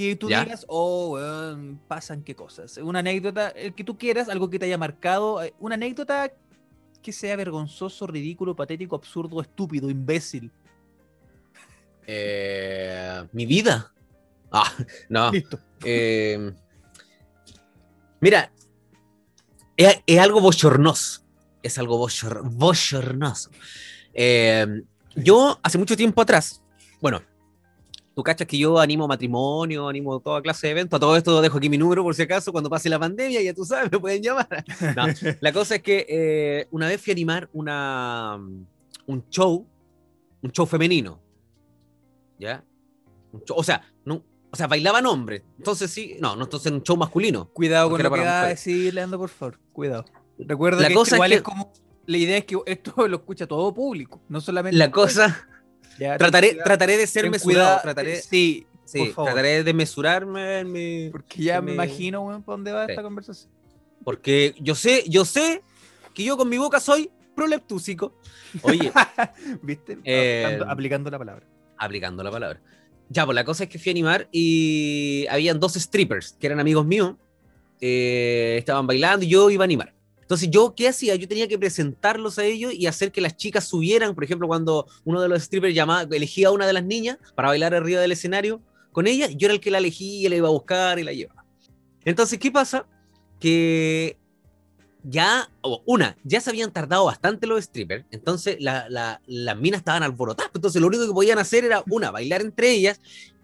que 0.00 0.16
tú 0.16 0.28
digas, 0.28 0.64
oh, 0.68 1.18
pasan 1.86 2.22
qué 2.22 2.34
cosas. 2.34 2.78
Una 2.78 3.00
anécdota, 3.00 3.50
el 3.50 3.74
que 3.74 3.84
tú 3.84 3.98
quieras, 3.98 4.30
algo 4.30 4.48
que 4.48 4.58
te 4.58 4.64
haya 4.64 4.78
marcado, 4.78 5.42
eh, 5.42 5.52
una 5.58 5.74
anécdota 5.74 6.32
que 7.02 7.12
sea 7.12 7.36
vergonzoso, 7.36 8.06
ridículo, 8.06 8.56
patético, 8.56 8.96
absurdo, 8.96 9.42
estúpido, 9.42 9.90
imbécil. 9.90 10.50
Eh, 12.06 13.26
mi 13.32 13.46
vida. 13.46 13.92
Ah, 14.52 14.68
no. 15.08 15.30
Listo. 15.30 15.60
Eh, 15.84 16.52
mira, 18.20 18.50
es, 19.76 20.18
algo 20.18 20.40
bochornoso. 20.40 21.22
Es 21.62 21.78
algo 21.78 21.96
bochornoso. 21.98 23.50
Eh, 24.12 24.82
yo, 25.14 25.60
hace 25.62 25.78
mucho 25.78 25.96
tiempo 25.96 26.20
atrás, 26.20 26.64
bueno, 27.00 27.22
tú 28.20 28.24
cachas 28.24 28.46
que 28.46 28.58
yo 28.58 28.78
animo 28.78 29.08
matrimonio, 29.08 29.88
animo 29.88 30.20
toda 30.20 30.42
clase 30.42 30.66
de 30.66 30.72
eventos. 30.72 30.96
A 30.96 31.00
todo 31.00 31.16
esto 31.16 31.40
dejo 31.40 31.58
aquí 31.58 31.68
mi 31.68 31.78
número 31.78 32.02
por 32.02 32.14
si 32.14 32.22
acaso, 32.22 32.52
cuando 32.52 32.68
pase 32.68 32.88
la 32.88 32.98
pandemia, 32.98 33.40
ya 33.42 33.54
tú 33.54 33.64
sabes, 33.64 33.90
me 33.90 33.98
pueden 33.98 34.22
llamar. 34.22 34.64
la 35.40 35.52
cosa 35.52 35.76
es 35.76 35.82
que 35.82 36.66
una 36.70 36.88
vez 36.88 37.00
fui 37.00 37.12
a 37.12 37.14
animar 37.14 37.48
una, 37.52 38.38
un 39.06 39.24
show, 39.30 39.66
un 40.42 40.50
show 40.52 40.66
femenino. 40.66 41.20
¿ya? 42.40 42.64
O 43.54 43.62
sea, 43.62 43.82
no, 44.04 44.24
o 44.50 44.56
sea, 44.56 44.66
bailaban 44.66 45.06
hombres. 45.06 45.42
Entonces 45.58 45.90
sí, 45.90 46.16
no, 46.18 46.34
no 46.34 46.44
entonces 46.44 46.72
un 46.72 46.82
show 46.82 46.96
masculino. 46.96 47.48
Cuidado 47.52 47.90
con 47.90 48.02
lo 48.02 48.10
que 48.10 48.20
va 48.20 48.42
a 48.42 48.48
decir, 48.48 48.92
Leandro, 48.92 49.18
por 49.18 49.28
favor. 49.28 49.58
Cuidado. 49.72 50.04
Recuerda 50.38 50.86
que 50.88 50.92
igual 50.92 51.32
es, 51.32 51.42
como. 51.42 51.72
La 52.06 52.16
idea 52.16 52.38
es 52.38 52.44
que 52.46 52.58
esto 52.66 52.92
lo 53.08 53.18
escucha 53.18 53.46
todo 53.46 53.72
público, 53.72 54.20
no 54.28 54.40
solamente. 54.40 54.76
La 54.76 54.90
cosa. 54.90 55.46
Trataré, 56.18 56.54
trataré 56.54 56.96
de 56.96 57.06
ser 57.06 57.30
mesurado. 57.30 57.80
Trataré, 57.82 58.20
sí, 58.20 58.66
sí 58.84 59.12
trataré 59.14 59.62
de 59.62 59.74
mesurarme 59.74 60.60
en 60.60 60.72
mi. 60.72 61.10
Porque 61.10 61.42
ya 61.42 61.60
me 61.60 61.72
imagino, 61.72 62.22
weón, 62.22 62.42
para 62.42 62.56
dónde 62.56 62.72
va 62.72 62.84
esta 62.86 63.02
conversación. 63.02 63.50
Porque 64.04 64.54
yo 64.60 64.74
sé, 64.74 65.04
yo 65.08 65.24
sé 65.24 65.62
que 66.14 66.24
yo 66.24 66.36
con 66.36 66.48
mi 66.48 66.58
boca 66.58 66.80
soy 66.80 67.10
proleptúsico. 67.34 68.14
Oye. 68.62 68.92
¿Viste? 69.62 69.98
Eh, 70.04 70.60
aplicando, 70.66 71.10
la 71.10 71.18
palabra. 71.18 71.46
Aplicando 71.76 72.22
la 72.22 72.30
palabra. 72.30 72.60
Ya, 73.08 73.24
pues 73.24 73.34
la 73.34 73.44
cosa 73.44 73.64
es 73.64 73.70
que 73.70 73.78
fui 73.78 73.90
a 73.90 73.92
animar 73.92 74.28
y 74.30 75.26
habían 75.28 75.58
dos 75.58 75.74
strippers 75.74 76.36
que 76.38 76.46
eran 76.46 76.60
amigos 76.60 76.86
míos. 76.86 77.14
Eh, 77.80 78.56
estaban 78.58 78.86
bailando 78.86 79.24
y 79.24 79.28
yo 79.28 79.50
iba 79.50 79.64
a 79.64 79.66
animar. 79.66 79.94
Entonces, 80.30 80.48
¿yo 80.48 80.76
qué 80.76 80.86
hacía? 80.86 81.16
Yo 81.16 81.26
tenía 81.26 81.48
que 81.48 81.58
presentarlos 81.58 82.38
a 82.38 82.44
ellos 82.44 82.72
y 82.72 82.86
hacer 82.86 83.10
que 83.10 83.20
las 83.20 83.36
chicas 83.36 83.64
subieran. 83.64 84.14
Por 84.14 84.22
ejemplo, 84.22 84.46
cuando 84.46 84.86
uno 85.04 85.20
de 85.20 85.28
los 85.28 85.42
strippers 85.42 85.74
llamaba, 85.74 86.02
elegía 86.14 86.46
a 86.46 86.50
una 86.52 86.68
de 86.68 86.72
las 86.72 86.84
niñas 86.84 87.18
para 87.34 87.48
bailar 87.48 87.74
arriba 87.74 88.00
del 88.00 88.12
escenario 88.12 88.62
con 88.92 89.08
ella, 89.08 89.26
yo 89.26 89.48
era 89.48 89.54
el 89.54 89.60
que 89.60 89.72
la 89.72 89.78
elegía, 89.78 90.30
la 90.30 90.36
iba 90.36 90.46
a 90.46 90.52
buscar 90.52 91.00
y 91.00 91.02
la 91.02 91.12
llevaba. 91.12 91.44
Entonces, 92.04 92.38
¿qué 92.38 92.52
pasa? 92.52 92.86
Que 93.40 94.16
ya, 95.02 95.50
una, 95.84 96.16
ya 96.22 96.40
se 96.40 96.50
habían 96.50 96.72
tardado 96.72 97.06
bastante 97.06 97.48
los 97.48 97.64
strippers, 97.64 98.04
entonces 98.12 98.56
las 98.60 99.58
minas 99.58 99.80
estaban 99.80 100.04
alborotadas, 100.04 100.52
entonces 100.54 100.80
lo 100.80 100.86
único 100.86 101.08
que 101.08 101.12
podían 101.12 101.40
hacer 101.40 101.64
era, 101.64 101.82
una, 101.90 102.12
bailar 102.12 102.42
entre 102.42 102.70
ellas 102.70 103.00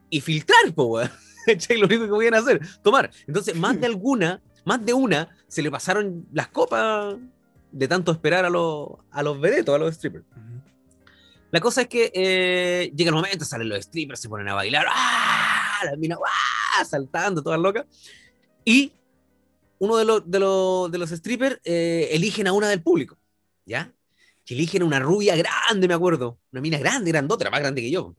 y 0.08 0.20
filtrar, 0.20 0.72
pues, 0.72 1.10
lo 1.76 1.86
único 1.86 2.04
que 2.04 2.10
podían 2.10 2.34
hacer, 2.34 2.60
tomar. 2.84 3.10
Entonces, 3.26 3.56
más 3.56 3.80
de 3.80 3.86
alguna, 3.86 4.40
más 4.66 4.84
de 4.84 4.92
una, 4.92 5.34
se 5.46 5.62
le 5.62 5.70
pasaron 5.70 6.26
las 6.32 6.48
copas 6.48 7.14
de 7.70 7.88
tanto 7.88 8.10
esperar 8.10 8.44
a, 8.44 8.50
los, 8.50 8.88
a 9.12 9.22
los 9.22 9.40
vedetos, 9.40 9.74
a 9.74 9.78
los 9.78 9.94
strippers. 9.94 10.24
La 11.52 11.60
cosa 11.60 11.82
es 11.82 11.88
que 11.88 12.10
eh, 12.12 12.92
llega 12.94 13.10
el 13.10 13.14
momento, 13.14 13.44
salen 13.44 13.68
los 13.68 13.84
strippers, 13.84 14.20
se 14.20 14.28
ponen 14.28 14.48
a 14.48 14.54
bailar, 14.54 14.86
¡ah! 14.90 15.82
Las 15.84 15.96
minas, 15.96 16.18
¡ah! 16.26 16.84
Saltando, 16.84 17.44
todas 17.44 17.60
locas. 17.60 17.86
Y 18.64 18.92
uno 19.78 19.96
de 19.98 20.04
los, 20.04 20.28
de 20.28 20.40
los, 20.40 20.90
de 20.90 20.98
los 20.98 21.10
strippers 21.10 21.60
eh, 21.62 22.08
eligen 22.10 22.48
a 22.48 22.52
una 22.52 22.68
del 22.68 22.82
público, 22.82 23.16
¿ya? 23.64 23.92
Que 24.44 24.54
eligen 24.54 24.82
una 24.82 24.98
rubia 24.98 25.36
grande, 25.36 25.86
me 25.86 25.94
acuerdo. 25.94 26.40
Una 26.50 26.60
mina 26.60 26.78
grande, 26.78 27.12
grandota, 27.12 27.48
más 27.50 27.60
grande 27.60 27.82
que 27.82 27.90
yo, 27.92 28.16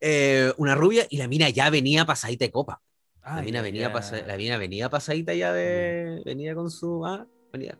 eh, 0.00 0.52
una 0.56 0.74
rubia 0.74 1.06
y 1.10 1.18
la 1.18 1.28
mina 1.28 1.50
ya 1.50 1.68
venía 1.68 2.06
pasadita 2.06 2.46
de 2.46 2.50
copa. 2.50 2.80
La, 3.36 3.42
mina 3.42 3.62
venía 3.62 3.92
la 4.26 4.36
mina 4.36 4.56
venía 4.56 4.90
pasadita 4.90 5.34
ya 5.34 5.52
de. 5.52 6.22
Venía 6.24 6.54
con 6.54 6.70
su. 6.70 7.04
Ah, 7.04 7.26
venía. 7.52 7.78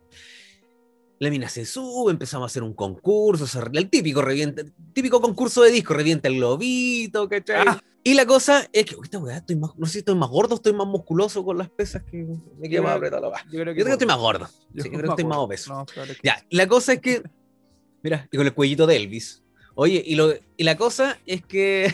La 1.20 1.30
mina 1.30 1.48
se 1.48 1.64
sube, 1.64 2.12
empezamos 2.12 2.44
a 2.44 2.46
hacer 2.46 2.62
un 2.62 2.74
concurso, 2.74 3.44
el 3.72 3.90
típico 3.90 4.22
revienta, 4.22 4.62
típico 4.92 5.20
concurso 5.20 5.62
de 5.62 5.72
disco, 5.72 5.92
revienta 5.92 6.28
el 6.28 6.36
globito, 6.36 7.28
¿cachai? 7.28 7.64
Ah. 7.66 7.82
Y 8.04 8.14
la 8.14 8.24
cosa 8.24 8.68
es 8.72 8.86
que, 8.86 8.96
esta 9.02 9.18
weá, 9.18 9.36
estoy 9.38 9.56
más, 9.56 9.72
no 9.76 9.86
sé 9.86 9.92
si 9.92 9.98
estoy 9.98 10.14
más 10.14 10.30
gordo, 10.30 10.54
estoy 10.54 10.72
más 10.72 10.86
musculoso 10.86 11.44
con 11.44 11.58
las 11.58 11.68
pesas 11.68 12.02
que 12.04 12.24
me 12.58 12.68
queda 12.68 12.82
más 12.82 12.96
apretado 12.96 13.30
la 13.30 13.44
Yo 13.50 13.60
creo 13.60 13.74
que, 13.74 13.80
estoy 13.82 14.06
más 14.06 14.18
gordo. 14.18 14.48
Yo, 14.72 14.84
creo 14.84 15.02
que 15.02 15.08
estoy 15.08 15.24
más 15.24 15.38
obeso. 15.38 15.84
Ya, 16.22 16.42
la 16.50 16.66
cosa 16.68 16.94
es 16.94 17.00
que, 17.00 17.22
mira, 18.02 18.28
y 18.30 18.36
con 18.36 18.46
el 18.46 18.54
cuellito 18.54 18.86
de 18.86 18.96
Elvis. 18.96 19.42
Oye, 19.74 20.02
y, 20.04 20.14
lo, 20.14 20.32
y 20.56 20.64
la 20.64 20.76
cosa 20.76 21.18
es 21.26 21.44
que, 21.44 21.92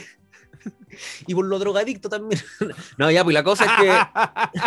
y 1.26 1.34
por 1.34 1.44
lo 1.44 1.58
drogadicto 1.58 2.08
también. 2.08 2.40
no, 2.98 3.10
ya, 3.10 3.24
pues 3.24 3.34
la 3.34 3.44
cosa 3.44 3.64
es 3.64 3.70
que, 3.80 4.60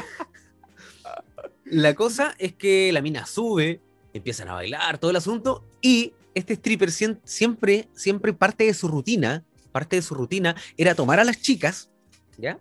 la 1.77 1.95
cosa 1.95 2.35
es 2.37 2.53
que 2.53 2.91
la 2.91 3.01
mina 3.01 3.25
sube, 3.25 3.81
empiezan 4.13 4.49
a 4.49 4.53
bailar, 4.53 4.97
todo 4.97 5.11
el 5.11 5.17
asunto, 5.17 5.63
y 5.81 6.13
este 6.33 6.53
stripper 6.53 6.91
siempre, 6.91 7.87
siempre 7.93 8.33
parte 8.33 8.65
de 8.65 8.73
su 8.73 8.87
rutina, 8.87 9.43
parte 9.71 9.95
de 9.95 10.01
su 10.01 10.15
rutina 10.15 10.55
era 10.77 10.95
tomar 10.95 11.19
a 11.19 11.23
las 11.23 11.41
chicas, 11.41 11.89
¿ya? 12.37 12.59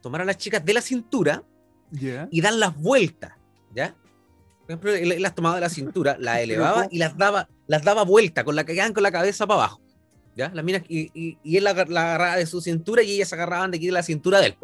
Tomar 0.00 0.22
a 0.22 0.24
las 0.24 0.38
chicas 0.38 0.64
de 0.64 0.74
la 0.74 0.80
cintura 0.80 1.42
y 2.30 2.40
dar 2.40 2.52
las 2.52 2.76
vueltas, 2.76 3.32
¿ya? 3.74 3.94
Por 4.60 4.72
ejemplo, 4.72 4.94
él 4.94 5.22
las 5.22 5.34
tomaba 5.34 5.54
de 5.54 5.62
la 5.62 5.70
cintura, 5.70 6.16
las 6.20 6.40
elevaba 6.40 6.88
y 6.90 6.98
las 6.98 7.16
daba, 7.16 7.48
las 7.66 7.82
daba 7.82 8.04
vuelta, 8.04 8.44
con 8.44 8.54
la 8.54 8.64
que 8.64 8.74
quedaban 8.74 8.92
con 8.92 9.02
la 9.02 9.10
cabeza 9.10 9.46
para 9.46 9.62
abajo. 9.62 9.80
¿Ya? 10.38 10.52
Las 10.54 10.64
minas, 10.64 10.82
y, 10.88 11.36
él 11.44 11.64
la, 11.64 11.70
agarraba 11.70 12.36
de 12.36 12.46
su 12.46 12.60
cintura 12.60 13.02
y 13.02 13.10
ellas 13.10 13.28
se 13.28 13.34
agarraban 13.34 13.72
de 13.72 13.78
aquí 13.78 13.86
de 13.86 13.92
la 13.92 14.04
cintura 14.04 14.40
del 14.40 14.54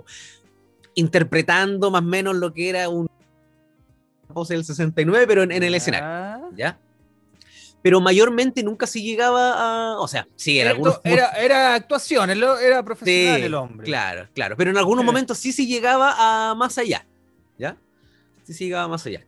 interpretando 0.95 1.91
más 1.91 2.03
o 2.03 2.05
menos 2.05 2.37
lo 2.37 2.55
que 2.55 2.69
era 2.69 2.89
un 2.89 3.09
pose 4.33 4.55
del 4.55 4.65
69, 4.65 5.27
pero 5.27 5.43
en, 5.43 5.51
el 5.51 5.75
escenario. 5.75 6.49
¿Ya? 6.57 6.79
Pero 7.83 8.01
mayormente 8.01 8.63
nunca 8.63 8.87
se 8.87 9.03
llegaba 9.03 9.95
a. 9.95 9.99
O 9.99 10.07
sea, 10.07 10.29
sí, 10.37 10.61
en 10.61 10.69
algunos. 10.69 11.01
Era, 11.03 11.31
era 11.33 11.75
actuación, 11.75 12.31
era 12.31 12.85
profesional 12.85 13.43
el 13.43 13.55
hombre. 13.55 13.85
Claro, 13.85 14.29
claro. 14.33 14.57
Pero 14.57 14.71
en 14.71 14.77
algunos 14.77 15.05
momentos 15.05 15.39
sí 15.39 15.53
se 15.53 15.67
llegaba 15.67 16.15
a 16.17 16.55
más 16.55 16.79
allá. 16.79 17.05
¿Ya? 17.59 17.77
Sí 18.45 18.55
se 18.55 18.65
llegaba 18.65 18.87
más 18.87 19.05
allá. 19.07 19.27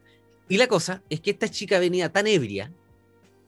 Y 0.48 0.58
la 0.58 0.68
cosa 0.68 1.02
es 1.10 1.20
que 1.20 1.32
esta 1.32 1.48
chica 1.48 1.80
venía 1.80 2.12
tan 2.12 2.28
ebria, 2.28 2.70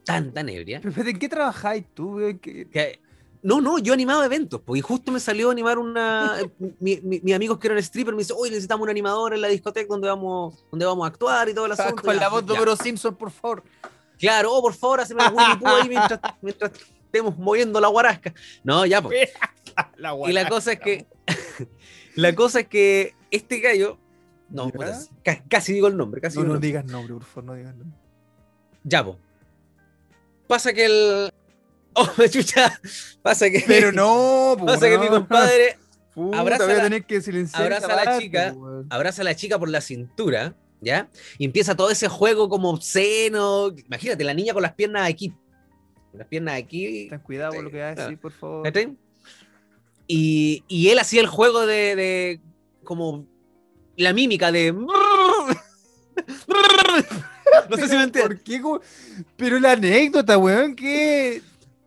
tan, 0.09 0.33
tan 0.33 0.49
ebria. 0.49 0.81
¿Pero 0.81 1.09
en 1.09 1.19
qué 1.19 1.29
trabajáis 1.29 1.85
tú? 1.93 2.17
Que, 2.41 2.99
no, 3.41 3.61
no, 3.61 3.77
yo 3.79 3.93
animaba 3.93 4.25
eventos, 4.25 4.59
pues, 4.65 4.79
y 4.79 4.81
justo 4.81 5.11
me 5.11 5.19
salió 5.19 5.49
a 5.49 5.51
animar 5.51 5.77
una. 5.77 6.37
Mis 6.79 7.03
mi, 7.03 7.31
amigos 7.31 7.59
que 7.59 7.67
eran 7.67 7.77
stripper 7.77 8.13
me 8.13 8.19
dicen, 8.19 8.35
oye, 8.37 8.51
necesitamos 8.51 8.83
un 8.83 8.89
animador 8.89 9.33
en 9.33 9.41
la 9.41 9.47
discoteca 9.47 9.87
donde 9.87 10.07
vamos, 10.07 10.65
donde 10.71 10.85
vamos 10.85 11.05
a 11.05 11.07
actuar 11.07 11.47
y 11.47 11.53
todo 11.53 11.67
el 11.67 11.71
asunto. 11.73 12.01
Con 12.01 12.15
la 12.15 12.27
voz 12.27 12.45
de 12.45 12.53
Homero 12.53 12.75
Simpson, 12.75 13.15
por 13.15 13.31
favor. 13.31 13.63
Claro, 14.17 14.53
oh, 14.53 14.61
por 14.61 14.73
favor, 14.73 14.99
haceme 14.99 15.23
el 15.23 15.33
Winnie 15.33 15.57
Pooh 15.57 15.67
ahí 15.67 15.87
mientras, 15.87 16.19
mientras, 16.41 16.71
estemos 17.05 17.37
moviendo 17.37 17.79
la 17.79 17.87
guarasca. 17.87 18.33
No, 18.63 18.85
ya, 18.85 19.01
pues. 19.01 19.29
y 20.27 20.31
la 20.33 20.49
cosa 20.49 20.73
es 20.73 20.79
que. 20.79 21.05
la 22.15 22.35
cosa 22.35 22.61
es 22.61 22.67
que 22.67 23.13
este 23.31 23.59
gallo. 23.59 23.97
No, 24.49 24.69
pues, 24.69 25.11
casi 25.47 25.73
digo 25.73 25.87
el 25.87 25.95
nombre. 25.95 26.19
Casi 26.19 26.39
no, 26.39 26.45
no 26.45 26.59
digas 26.59 26.83
nombre, 26.83 27.13
por 27.13 27.23
favor, 27.23 27.43
no 27.43 27.53
digas 27.53 27.75
nombre. 27.75 27.97
Ya, 28.83 29.05
pues. 29.05 29.17
Pasa 30.49 30.73
que 30.73 30.85
el, 30.85 31.31
Oh, 31.93 32.07
chucha. 32.29 32.79
Pasa 33.21 33.49
que. 33.49 33.63
Pero 33.67 33.91
no, 33.93 34.55
Pasa 34.65 34.89
que 34.89 34.97
mi 34.97 35.07
compadre. 35.07 35.77
abraza, 36.33 36.67
que 37.07 37.21
abraza 37.53 37.93
a 37.93 38.05
la 38.05 38.19
chica. 38.19 38.55
Abraza 38.89 39.21
a 39.21 39.25
la 39.25 39.35
chica 39.35 39.57
por 39.59 39.69
la 39.69 39.81
cintura. 39.81 40.55
¿Ya? 40.81 41.09
Y 41.37 41.43
empieza 41.43 41.75
todo 41.75 41.89
ese 41.91 42.07
juego 42.07 42.47
como 42.47 42.69
obsceno. 42.69 43.73
Imagínate, 43.85 44.23
la 44.23 44.33
niña 44.33 44.53
con 44.53 44.63
las 44.63 44.73
piernas 44.73 45.09
aquí. 45.09 45.33
Las 46.13 46.25
piernas 46.27 46.55
aquí. 46.55 47.07
Ten 47.09 47.19
cuidado 47.19 47.53
con 47.53 47.65
lo 47.65 47.71
que 47.71 47.81
vas 47.81 47.97
a 47.97 48.03
decir, 48.03 48.17
por 48.17 48.31
favor. 48.31 48.71
Y, 50.07 50.63
y, 50.67 50.89
él 50.89 50.97
hacía 50.97 51.21
el 51.21 51.27
juego 51.27 51.67
de, 51.67 51.95
de, 51.95 52.41
como 52.83 53.27
la 53.95 54.13
mímica 54.13 54.51
de 54.51 54.73
no 57.69 57.77
sé 57.77 57.87
si 57.87 57.95
me 57.95 58.03
entiendes. 58.03 58.41
Pero 59.37 59.59
la 59.59 59.73
anécdota, 59.73 60.37
weón, 60.37 60.75
que 60.75 61.41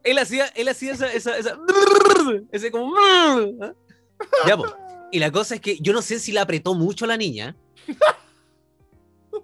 él 0.05 0.19
hacía, 0.19 0.47
él 0.49 0.69
hacía 0.69 0.93
esa, 0.93 1.13
esa, 1.13 1.37
esa, 1.37 1.59
ese 2.53 2.71
como, 2.71 2.95
ya, 4.47 4.57
Y 5.11 5.19
la 5.19 5.31
cosa 5.31 5.57
es 5.57 5.61
que 5.61 5.79
yo 5.79 5.93
no 5.93 6.03
sé 6.03 6.19
si 6.19 6.33
la 6.33 6.43
apretó 6.43 6.75
mucho 6.75 7.07
la 7.07 7.17
niña. 7.17 7.57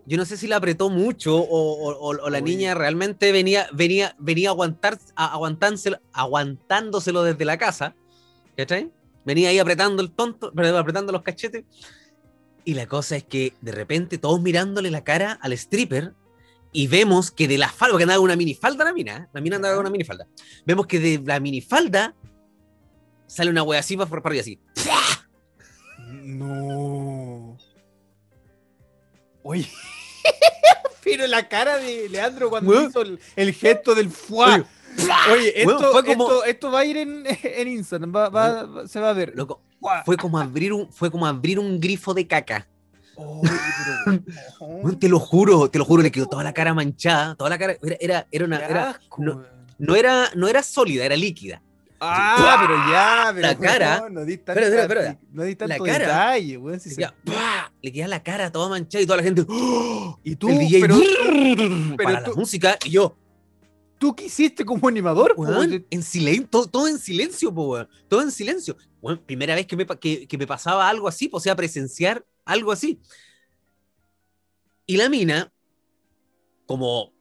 Yo 0.04 0.16
no 0.16 0.24
sé 0.24 0.36
si 0.36 0.46
la 0.46 0.56
apretó 0.56 0.90
mucho 0.90 1.36
o, 1.36 2.12
o, 2.14 2.30
la 2.30 2.40
niña 2.40 2.74
realmente 2.74 3.32
venía, 3.32 3.68
venía, 3.72 4.14
venía 4.18 4.50
a 4.50 4.52
aguantar, 4.52 4.98
aguantándoselo, 5.14 5.98
aguantándoselo 6.12 7.22
desde 7.22 7.44
la 7.44 7.58
casa. 7.58 7.94
¿Cachai? 8.56 8.90
Venía 9.24 9.50
ahí 9.50 9.58
apretando 9.58 10.02
el 10.02 10.10
tonto, 10.10 10.48
apretando 10.48 11.12
los 11.12 11.22
cachetes. 11.22 11.64
Y 12.64 12.74
la 12.74 12.86
cosa 12.86 13.16
es 13.16 13.24
que 13.24 13.54
de 13.60 13.72
repente 13.72 14.18
todos 14.18 14.40
mirándole 14.40 14.90
la 14.90 15.04
cara 15.04 15.38
al 15.40 15.52
stripper 15.52 16.14
y 16.78 16.86
vemos 16.86 17.32
que 17.32 17.48
de 17.48 17.58
la 17.58 17.68
falda, 17.68 17.96
que 17.96 18.04
andaba 18.04 18.20
una 18.20 18.36
minifalda 18.36 18.84
la 18.84 18.92
mina, 18.92 19.16
¿eh? 19.16 19.28
la 19.32 19.40
mina 19.40 19.56
andaba 19.56 19.74
con 19.74 19.80
una 19.80 19.90
minifalda. 19.90 20.28
Vemos 20.64 20.86
que 20.86 21.00
de 21.00 21.20
la 21.24 21.40
minifalda 21.40 22.14
sale 23.26 23.50
una 23.50 23.64
wea 23.64 23.80
así 23.80 23.96
para 23.96 24.08
arriba 24.08 24.42
así. 24.42 24.60
No. 26.06 27.58
Oye. 29.42 29.68
Pero 31.02 31.26
la 31.26 31.48
cara 31.48 31.78
de 31.78 32.08
Leandro 32.10 32.48
cuando 32.48 32.88
hizo 32.88 33.02
el, 33.34 33.54
gesto 33.54 33.96
del 33.96 34.08
fuá. 34.08 34.64
Oye, 35.32 35.60
esto, 35.60 35.90
como... 36.06 36.44
esto, 36.44 36.70
va 36.70 36.78
a 36.78 36.84
ir 36.84 36.98
en, 36.98 37.24
en 37.26 37.66
Instagram, 37.66 38.12
se 38.86 39.00
va 39.00 39.10
a 39.10 39.14
ver. 39.14 39.32
Loco, 39.34 39.64
fue 40.04 40.16
como 40.16 40.38
abrir 40.38 40.72
un, 40.72 40.92
fue 40.92 41.10
como 41.10 41.26
abrir 41.26 41.58
un 41.58 41.80
grifo 41.80 42.14
de 42.14 42.28
caca 42.28 42.68
te 44.98 45.08
lo 45.08 45.18
juro, 45.18 45.70
te 45.70 45.78
lo 45.78 45.84
juro, 45.84 46.02
le 46.02 46.10
quedó 46.10 46.26
toda 46.26 46.44
la 46.44 46.52
cara 46.52 46.74
manchada, 46.74 47.34
toda 47.34 47.50
la 47.50 47.58
cara, 47.58 47.76
era, 48.00 48.26
era, 48.30 48.44
una, 48.44 48.58
era, 48.64 49.00
no, 49.78 49.94
era, 49.96 50.30
no 50.34 50.48
era 50.48 50.62
sólida, 50.62 51.04
era 51.04 51.16
líquida. 51.16 51.62
Ah, 52.00 52.58
pero 52.60 52.76
ya, 52.92 53.32
pero 53.34 53.48
la 53.48 53.58
cara, 53.58 54.08
no, 54.08 54.24
di 54.24 54.36
tanto, 54.38 54.60
no 55.32 55.42
di 55.42 55.56
tanto 55.56 55.84
la 55.84 55.92
cara, 55.92 56.32
detalle, 56.32 56.60
le 57.82 57.92
queda 57.92 58.06
la 58.06 58.22
cara 58.22 58.52
toda 58.52 58.68
manchada 58.68 59.02
y 59.02 59.06
toda 59.06 59.16
la 59.16 59.22
gente, 59.24 59.44
¡Oh! 59.48 60.16
y 60.22 60.36
tú, 60.36 60.48
el 60.48 60.58
DJ, 60.60 60.80
pero, 60.80 61.96
para 61.96 62.20
la 62.20 62.32
música, 62.34 62.78
y 62.84 62.90
yo, 62.90 63.16
¿Tú 63.98 64.14
qué 64.14 64.26
hiciste 64.26 64.64
como 64.64 64.86
animador? 64.86 65.34
en 65.90 66.02
silencio, 66.04 66.66
todo, 66.66 66.86
en 66.86 66.98
silencio, 66.98 67.52
todo 68.06 68.22
en 68.22 68.30
silencio. 68.30 68.76
primera 69.26 69.56
vez 69.56 69.66
que 69.66 69.76
me, 69.76 69.86
que, 69.86 70.28
que 70.28 70.38
me 70.38 70.46
pasaba 70.46 70.88
algo 70.88 71.08
así, 71.08 71.28
o 71.32 71.40
sea, 71.40 71.56
presenciar 71.56 72.24
algo 72.48 72.72
así. 72.72 73.00
Y 74.86 74.96
la 74.96 75.08
mina 75.08 75.52
como, 76.66 77.12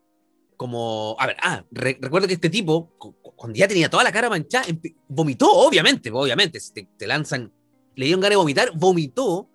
como, 0.56 1.16
a 1.20 1.28
ver, 1.28 1.38
ah, 1.42 1.64
recuerdo 1.72 2.28
que 2.28 2.34
este 2.34 2.50
tipo, 2.50 2.92
cuando 3.36 3.58
ya 3.58 3.68
tenía 3.68 3.90
toda 3.90 4.04
la 4.04 4.12
cara 4.12 4.30
manchada, 4.30 4.66
vomitó, 5.08 5.50
obviamente, 5.52 6.10
obviamente, 6.12 6.60
te, 6.74 6.88
te 6.98 7.08
lanzan, 7.08 7.52
le 7.96 8.06
dieron 8.06 8.22
ganas 8.22 8.32
de 8.32 8.38
vomitar, 8.38 8.72
vomitó 8.76 9.50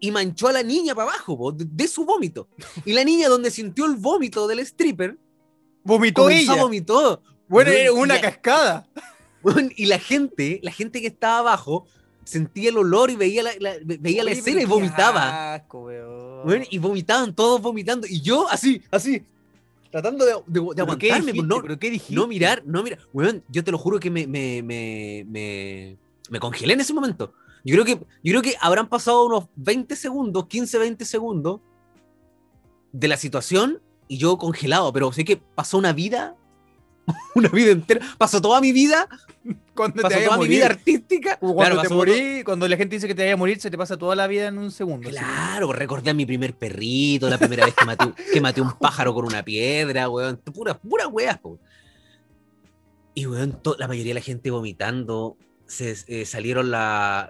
y 0.00 0.10
manchó 0.10 0.48
a 0.48 0.52
la 0.52 0.62
niña 0.62 0.94
para 0.94 1.10
abajo, 1.10 1.52
de, 1.52 1.88
su 1.88 2.04
vómito. 2.04 2.48
Y 2.84 2.92
la 2.92 3.04
niña 3.04 3.28
donde 3.28 3.50
sintió 3.50 3.86
el 3.86 3.96
vómito 3.96 4.46
del 4.46 4.60
stripper, 4.60 5.18
vomitó 5.82 6.28
ella. 6.28 6.54
Vomitó. 6.56 7.22
Bueno, 7.48 7.70
era 7.70 7.92
una 7.92 8.20
cascada. 8.20 8.88
y 9.76 9.86
la 9.86 9.98
gente, 9.98 10.60
la 10.62 10.72
gente 10.72 11.00
que 11.00 11.06
estaba 11.06 11.38
abajo, 11.38 11.86
sentía 12.26 12.70
el 12.70 12.76
olor 12.76 13.10
y 13.10 13.16
veía 13.16 13.42
la, 13.42 13.52
veía 13.84 14.24
la 14.24 14.32
escena 14.32 14.60
y 14.60 14.66
vomitaba. 14.66 15.64
y 16.70 16.78
vomitaban 16.78 17.34
todos 17.34 17.62
vomitando. 17.62 18.06
Y 18.06 18.20
yo 18.20 18.48
así, 18.50 18.82
así, 18.90 19.24
tratando 19.90 20.24
de, 20.24 20.32
de, 20.46 20.60
aguantarme. 20.82 21.32
Qué 21.32 21.42
no, 21.42 21.62
¿Pero 21.62 21.78
qué 21.78 21.90
dijiste? 21.90 22.14
no 22.14 22.26
mirar, 22.26 22.62
no 22.66 22.82
mirar. 22.82 22.98
yo 23.48 23.64
te 23.64 23.70
lo 23.70 23.78
juro 23.78 24.00
que 24.00 24.10
me, 24.10 24.26
me, 24.26 24.62
me, 24.62 25.96
me, 26.28 26.40
congelé 26.40 26.74
en 26.74 26.80
ese 26.80 26.92
momento. 26.92 27.32
Yo 27.64 27.74
creo, 27.74 27.84
que, 27.84 28.06
yo 28.22 28.32
creo 28.32 28.42
que 28.42 28.54
habrán 28.60 28.88
pasado 28.88 29.24
unos 29.24 29.46
20 29.56 29.96
segundos, 29.96 30.46
15, 30.46 30.78
20 30.78 31.04
segundos 31.04 31.60
de 32.92 33.08
la 33.08 33.16
situación 33.16 33.80
y 34.08 34.18
yo 34.18 34.38
congelado, 34.38 34.92
pero 34.92 35.12
sé 35.12 35.24
que 35.24 35.36
pasó 35.36 35.78
una 35.78 35.92
vida 35.92 36.36
una 37.34 37.48
vida 37.48 37.70
entera. 37.70 38.04
Pasó 38.18 38.40
toda 38.40 38.60
mi 38.60 38.72
vida. 38.72 39.08
Cuando 39.74 40.02
pasó 40.02 40.18
toda 40.18 40.38
mi 40.38 40.48
vida 40.48 40.66
artística. 40.66 41.38
Cuando 41.38 41.82
te 41.82 41.88
morí, 41.88 42.42
cuando 42.44 42.66
la 42.68 42.76
gente 42.76 42.96
dice 42.96 43.06
que 43.06 43.14
te 43.14 43.22
vaya 43.22 43.34
a 43.34 43.36
morir, 43.36 43.60
se 43.60 43.70
te 43.70 43.78
pasa 43.78 43.96
toda 43.96 44.16
la 44.16 44.26
vida 44.26 44.48
en 44.48 44.58
un 44.58 44.70
segundo. 44.70 45.08
Claro, 45.08 45.72
recordé 45.72 46.10
a 46.10 46.14
mi 46.14 46.26
primer 46.26 46.54
perrito, 46.54 47.28
la 47.28 47.38
primera 47.38 47.64
vez 47.64 47.74
que 47.74 47.84
maté, 47.84 48.12
que 48.32 48.40
maté 48.40 48.60
un 48.60 48.72
pájaro 48.72 49.14
con 49.14 49.24
una 49.24 49.42
piedra, 49.44 50.08
weón. 50.08 50.38
Pura, 50.38 50.78
pura 50.78 51.06
weas, 51.06 51.38
Y 53.14 53.26
weón, 53.26 53.60
la 53.78 53.88
mayoría 53.88 54.10
de 54.10 54.20
la 54.20 54.24
gente 54.24 54.50
vomitando. 54.50 55.36
Se, 55.66 55.96
eh, 56.06 56.24
salieron 56.24 56.70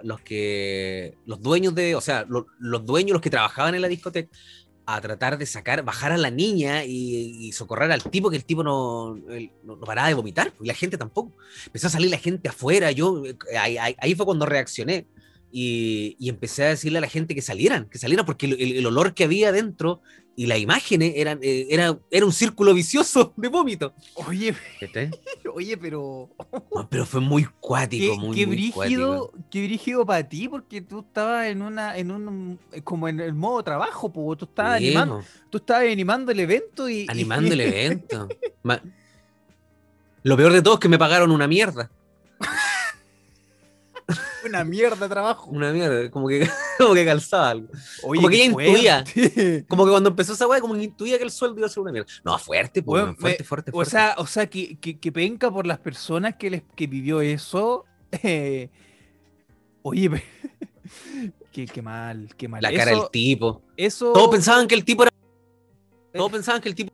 los 0.03 0.21
que. 0.21 1.15
Los 1.25 1.41
dueños 1.41 1.73
de. 1.75 1.95
O 1.95 2.01
sea, 2.01 2.25
los 2.27 2.85
dueños, 2.85 3.13
los 3.13 3.21
que 3.21 3.31
trabajaban 3.31 3.73
en 3.75 3.81
la 3.81 3.87
discoteca 3.87 4.29
a 4.89 5.01
tratar 5.01 5.37
de 5.37 5.45
sacar, 5.45 5.83
bajar 5.83 6.13
a 6.13 6.17
la 6.17 6.31
niña 6.31 6.85
y, 6.85 7.51
socorrer 7.51 7.91
al 7.91 8.01
tipo, 8.03 8.29
que 8.29 8.37
el 8.37 8.45
tipo 8.45 8.63
no, 8.63 9.15
no, 9.63 9.79
paraba 9.81 10.07
de 10.07 10.13
vomitar, 10.13 10.53
y 10.61 10.65
la 10.65 10.73
gente 10.73 10.97
tampoco. 10.97 11.33
Empezó 11.65 11.87
a 11.87 11.89
salir 11.89 12.09
la 12.09 12.17
gente 12.17 12.47
afuera, 12.47 12.89
yo 12.91 13.25
eh, 13.25 13.77
ahí 13.99 14.15
fue 14.15 14.25
cuando 14.25 14.45
reaccioné. 14.45 15.05
Y, 15.51 16.17
empecé 16.19 16.65
a 16.65 16.69
decirle 16.69 16.97
a 16.97 17.01
la 17.01 17.07
gente 17.07 17.33
que 17.33 17.41
salieran, 17.41 17.85
que 17.85 17.97
salieran, 17.97 18.25
porque 18.25 18.45
el, 18.45 18.85
olor 18.85 19.13
que 19.13 19.23
había 19.23 19.51
dentro 19.51 20.01
y 20.35 20.45
las 20.45 20.59
imágenes 20.59 21.13
eran, 21.15 21.39
eh, 21.41 21.65
era, 21.71 21.97
era 22.11 22.25
un 22.25 22.31
círculo 22.31 22.73
vicioso 22.73 23.33
de 23.37 23.47
vómito. 23.47 23.93
Oye, 24.27 24.53
oye, 25.53 25.77
pero. 25.77 26.29
pero 26.89 27.05
fue 27.07 27.21
muy 27.21 27.47
cuático, 27.59 28.13
qué, 28.13 28.19
muy, 28.19 28.35
qué 28.35 28.45
brígido, 28.45 29.31
Qué 29.49 29.63
brígido 29.65 30.05
para 30.05 30.27
ti, 30.27 30.47
porque 30.47 30.81
tú 30.81 30.99
estabas 30.99 31.47
en 31.47 31.63
una, 31.63 31.97
en 31.97 32.11
un, 32.11 32.59
como 32.83 33.07
en 33.07 33.19
el 33.19 33.33
modo 33.33 33.63
trabajo, 33.63 34.11
tú 34.37 34.45
estabas 34.45 34.77
animando, 34.77 35.23
tú 35.49 35.57
estabas 35.57 35.85
animando 35.91 36.31
el 36.31 36.39
evento 36.39 36.87
y. 36.87 37.07
Animando 37.09 37.53
el 37.53 37.61
evento. 37.61 38.27
Lo 40.21 40.37
peor 40.37 40.51
de 40.51 40.61
todo 40.61 40.75
es 40.75 40.79
que 40.79 40.89
me 40.89 40.99
pagaron 40.99 41.31
una 41.31 41.47
mierda. 41.47 41.89
Una 44.45 44.63
mierda 44.63 44.95
de 44.95 45.09
trabajo. 45.09 45.49
Una 45.49 45.71
mierda, 45.71 46.09
como 46.11 46.27
que, 46.27 46.47
como 46.77 46.93
que 46.93 47.05
calzaba 47.05 47.49
algo. 47.49 47.67
como 48.01 48.29
que 48.29 48.35
ella 48.35 48.45
intuía. 48.45 49.03
Como 49.67 49.85
que 49.85 49.91
cuando 49.91 50.09
empezó 50.09 50.33
esa 50.33 50.47
weá, 50.47 50.61
como 50.61 50.75
que 50.75 50.83
intuía 50.83 51.17
que 51.17 51.23
el 51.23 51.31
sueldo 51.31 51.57
iba 51.57 51.67
a 51.67 51.69
ser 51.69 51.81
una 51.81 51.91
mierda. 51.91 52.07
No, 52.23 52.37
fuerte, 52.37 52.83
pues, 52.83 53.03
fuerte, 53.17 53.43
fuerte, 53.43 53.71
fuerte, 53.71 53.71
O 53.73 53.85
sea, 53.85 54.15
o 54.17 54.27
sea 54.27 54.47
que, 54.47 54.77
que, 54.77 55.11
penca 55.11 55.51
por 55.51 55.65
las 55.65 55.79
personas 55.79 56.35
que, 56.35 56.49
les, 56.49 56.63
que 56.75 56.87
vivió 56.87 57.21
eso. 57.21 57.85
Eh, 58.11 58.69
oye, 59.81 60.09
qué, 61.51 61.81
mal, 61.81 62.29
qué 62.37 62.47
mal. 62.47 62.61
La 62.61 62.71
cara 62.71 62.91
del 62.91 63.09
tipo. 63.11 63.61
Eso... 63.75 64.13
Todos 64.13 64.29
pensaban 64.29 64.67
que 64.67 64.75
el 64.75 64.85
tipo 64.85 65.03
era. 65.03 65.11
Todos 66.13 66.31
pensaban 66.31 66.61
que 66.61 66.69
el 66.69 66.75
tipo. 66.75 66.93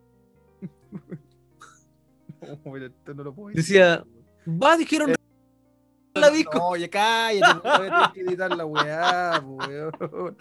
no, 2.41 3.13
no 3.13 3.23
lo 3.23 3.34
puedo 3.34 3.56
Decía, 3.56 4.03
va, 4.47 4.77
dijeron 4.77 5.13
la 6.13 6.30
disco. 6.30 6.58
No, 6.58 6.67
oye, 6.69 6.89
cállate, 6.89 7.56
no 7.56 8.13
que 8.13 8.21
editar 8.21 8.56
la 8.56 8.65
weá, 8.65 9.43
weón. 9.43 10.38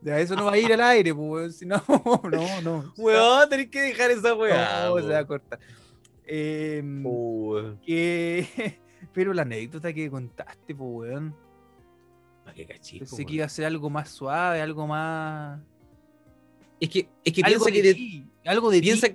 Ya, 0.00 0.18
eso 0.18 0.34
no 0.34 0.46
va 0.46 0.52
a 0.52 0.58
ir 0.58 0.72
al 0.72 0.80
aire, 0.80 1.14
pues, 1.14 1.58
si 1.58 1.66
no, 1.66 1.82
no, 2.30 2.62
no. 2.62 2.92
Weón, 2.96 3.48
tenés 3.48 3.68
que 3.68 3.80
dejar 3.80 4.10
esa 4.10 4.34
weá. 4.34 4.86
No, 4.86 4.98
se 4.98 5.08
va 5.08 5.18
a 5.18 5.26
cortar. 5.26 5.58
Eh, 6.24 6.82
que... 7.84 8.80
Pero 9.12 9.34
la 9.34 9.42
anécdota 9.42 9.92
que 9.92 10.10
contaste, 10.10 10.74
pues, 10.74 11.10
weón. 11.10 11.36
¿Para 12.44 12.54
qué 12.54 12.66
cachito? 12.66 13.04
Pensé 13.04 13.24
que 13.24 13.34
iba 13.34 13.44
a 13.44 13.48
ser 13.48 13.66
algo 13.66 13.90
más 13.90 14.08
suave, 14.10 14.60
algo 14.60 14.86
más. 14.86 15.60
Es 16.80 16.88
que, 16.88 17.08
es 17.24 17.32
que 17.32 17.42
piensa 17.42 17.70
que. 17.70 17.82
De, 17.82 18.24
algo 18.44 18.70
de 18.70 18.80
piensa, 18.80 19.08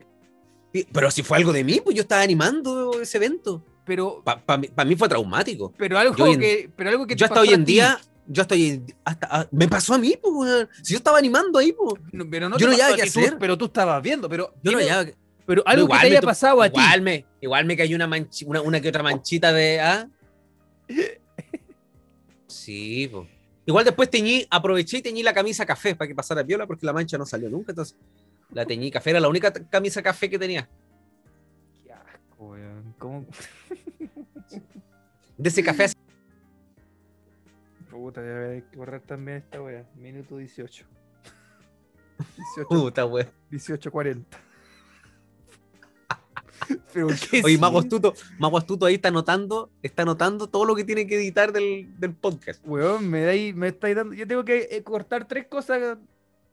ti. 0.71 0.87
Pero 0.91 1.11
si 1.11 1.23
fue 1.23 1.37
algo 1.37 1.51
de 1.51 1.63
mí, 1.63 1.81
pues 1.83 1.95
yo 1.95 2.03
estaba 2.03 2.21
animando 2.21 3.01
ese 3.01 3.17
evento 3.17 3.63
pero... 3.87 4.21
Para 4.23 4.85
mí, 4.85 4.95
fue 4.95 5.09
traumático. 5.09 5.73
Pero 5.77 5.97
algo 5.97 6.13
que... 6.15 6.69
Pero 6.75 6.89
algo 6.89 7.07
que 7.07 7.15
yo 7.15 7.25
hasta 7.25 7.41
hoy 7.41 7.49
en 7.49 7.65
día... 7.65 7.99
Yo 8.29 8.41
estoy 8.41 8.83
hasta 9.05 9.27
ah, 9.31 9.47
me 9.51 9.69
pasó 9.69 9.93
a 9.93 9.97
mí, 9.97 10.19
pues, 10.21 10.67
si 10.83 10.91
yo 10.91 10.97
estaba 10.97 11.17
animando 11.17 11.59
ahí, 11.59 11.71
pues. 11.71 11.93
pero 12.29 12.49
no 12.49 12.57
yo 12.57 12.67
no 12.67 12.73
había 12.73 12.93
que 12.93 13.03
hacer, 13.03 13.37
pero 13.39 13.57
tú 13.57 13.67
estabas 13.67 14.03
viendo, 14.03 14.27
pero 14.27 14.53
yo 14.61 14.73
no 14.73 14.79
había 14.79 15.13
pero 15.45 15.63
algo 15.65 15.87
que 15.87 15.97
te 15.97 16.07
haya 16.07 16.21
pasado 16.21 16.61
a 16.61 16.69
ti. 16.69 16.77
Igual 16.77 17.01
me, 17.01 17.25
igual 17.39 17.65
me 17.65 17.77
cayó 17.77 17.95
una, 17.95 18.09
una, 18.45 18.61
una, 18.61 18.81
que 18.81 18.89
otra 18.89 19.01
manchita 19.01 19.53
de 19.53 19.79
¿ah? 19.79 20.09
Sí, 22.47 23.07
pues. 23.09 23.29
Igual 23.65 23.85
después 23.85 24.09
teñí, 24.09 24.45
aproveché 24.49 24.97
y 24.97 25.01
teñí 25.01 25.23
la 25.23 25.33
camisa 25.33 25.65
café 25.65 25.95
para 25.95 26.07
que 26.07 26.15
pasara 26.15 26.43
viola 26.43 26.67
porque 26.67 26.85
la 26.85 26.93
mancha 26.93 27.17
no 27.17 27.25
salió 27.25 27.49
nunca, 27.49 27.71
entonces 27.71 27.97
la 28.51 28.65
teñí 28.65 28.91
café, 28.91 29.11
era 29.11 29.19
la 29.19 29.27
única 29.29 29.51
camisa 29.51 30.01
café 30.01 30.29
que 30.29 30.37
tenía. 30.37 30.69
¿Cómo? 32.97 33.25
de 35.37 35.49
ese 35.49 35.63
café. 35.63 35.87
Puta, 37.89 38.21
voy 38.21 38.57
a 38.57 38.69
que 38.69 38.77
borrar 38.77 39.01
también 39.01 39.37
esta 39.37 39.61
wea. 39.61 39.85
Minuto 39.95 40.37
18. 40.37 40.85
18 42.17 42.67
Puta 42.69 43.05
wea. 43.05 43.31
18.40. 43.51 44.23
Pero 46.93 47.07
¿qué 47.29 47.41
Oye, 47.43 47.57
Mago 47.57 47.79
Astuto, 47.79 48.13
Mago 48.39 48.57
Astuto 48.57 48.87
ahí 48.87 48.95
está 48.95 49.09
anotando, 49.09 49.69
está 49.81 50.01
anotando 50.01 50.47
todo 50.47 50.65
lo 50.65 50.75
que 50.75 50.83
tiene 50.83 51.07
que 51.07 51.15
editar 51.15 51.53
del, 51.53 51.97
del 51.99 52.13
podcast. 52.13 52.61
Weón, 52.65 53.09
me, 53.09 53.21
da 53.21 53.31
ahí, 53.31 53.53
me 53.53 53.69
está 53.69 53.93
dando. 53.93 54.15
Yo 54.15 54.27
tengo 54.27 54.43
que 54.43 54.67
eh, 54.71 54.83
cortar 54.83 55.27
tres 55.27 55.47
cosas 55.47 55.97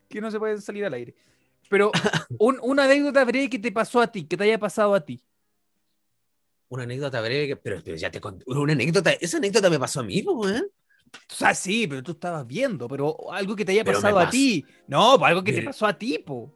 que 0.08 0.20
no 0.20 0.30
se 0.30 0.38
pueden 0.38 0.60
salir 0.60 0.84
al 0.84 0.94
aire. 0.94 1.14
Pero 1.68 1.90
un, 2.38 2.58
una 2.62 2.84
anécdota 2.84 3.24
breve 3.24 3.48
que 3.48 3.58
te 3.58 3.72
pasó 3.72 4.00
a 4.00 4.06
ti, 4.06 4.24
que 4.24 4.36
te 4.36 4.44
haya 4.44 4.58
pasado 4.58 4.94
a 4.94 5.00
ti 5.00 5.20
una 6.68 6.84
anécdota 6.84 7.20
breve, 7.20 7.56
pero, 7.56 7.80
ya 7.80 8.10
te 8.10 8.20
conté, 8.20 8.44
una 8.46 8.72
anécdota, 8.72 9.12
esa 9.12 9.36
anécdota 9.38 9.70
me 9.70 9.78
pasó 9.78 10.00
a 10.00 10.02
mí, 10.02 10.22
pues, 10.22 10.62
O 10.62 11.34
sea, 11.34 11.54
sí, 11.54 11.86
pero 11.86 12.02
tú 12.02 12.12
estabas 12.12 12.46
viendo, 12.46 12.88
pero 12.88 13.32
algo 13.32 13.54
que 13.54 13.64
te 13.64 13.72
haya 13.72 13.84
pasado 13.84 14.18
a 14.18 14.30
ti. 14.30 14.64
No, 14.86 15.18
pues, 15.18 15.28
algo 15.28 15.44
que 15.44 15.52
te 15.52 15.62
pasó 15.62 15.86
a 15.86 15.96
ti, 15.96 16.18
po. 16.18 16.52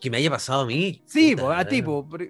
Que, 0.00 0.10
me 0.10 0.16
haya 0.16 0.30
pasado 0.30 0.62
a 0.62 0.66
mí. 0.66 1.02
Sí, 1.06 1.36
pues, 1.36 1.58
a 1.58 1.66
ti, 1.66 1.82
po. 1.82 2.08
Por, 2.08 2.22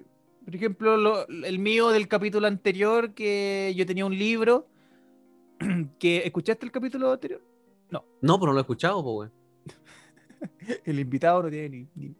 ejemplo, 0.53 1.27
el 1.27 1.59
mío 1.59 1.89
del 1.89 2.07
capítulo 2.07 2.47
anterior, 2.47 3.13
que 3.13 3.73
yo 3.75 3.85
tenía 3.85 4.05
un 4.05 4.17
libro. 4.17 4.67
que 5.99 6.19
¿Escuchaste 6.19 6.65
el 6.65 6.71
capítulo 6.71 7.11
anterior? 7.11 7.41
No. 7.89 8.05
No, 8.21 8.39
pero 8.39 8.47
no 8.47 8.53
lo 8.53 8.59
he 8.59 8.61
escuchado, 8.61 9.03
pues, 9.03 9.31
el 10.85 10.99
invitado 10.99 11.43
no 11.43 11.49
tiene 11.49 11.87
ni, 11.95 12.15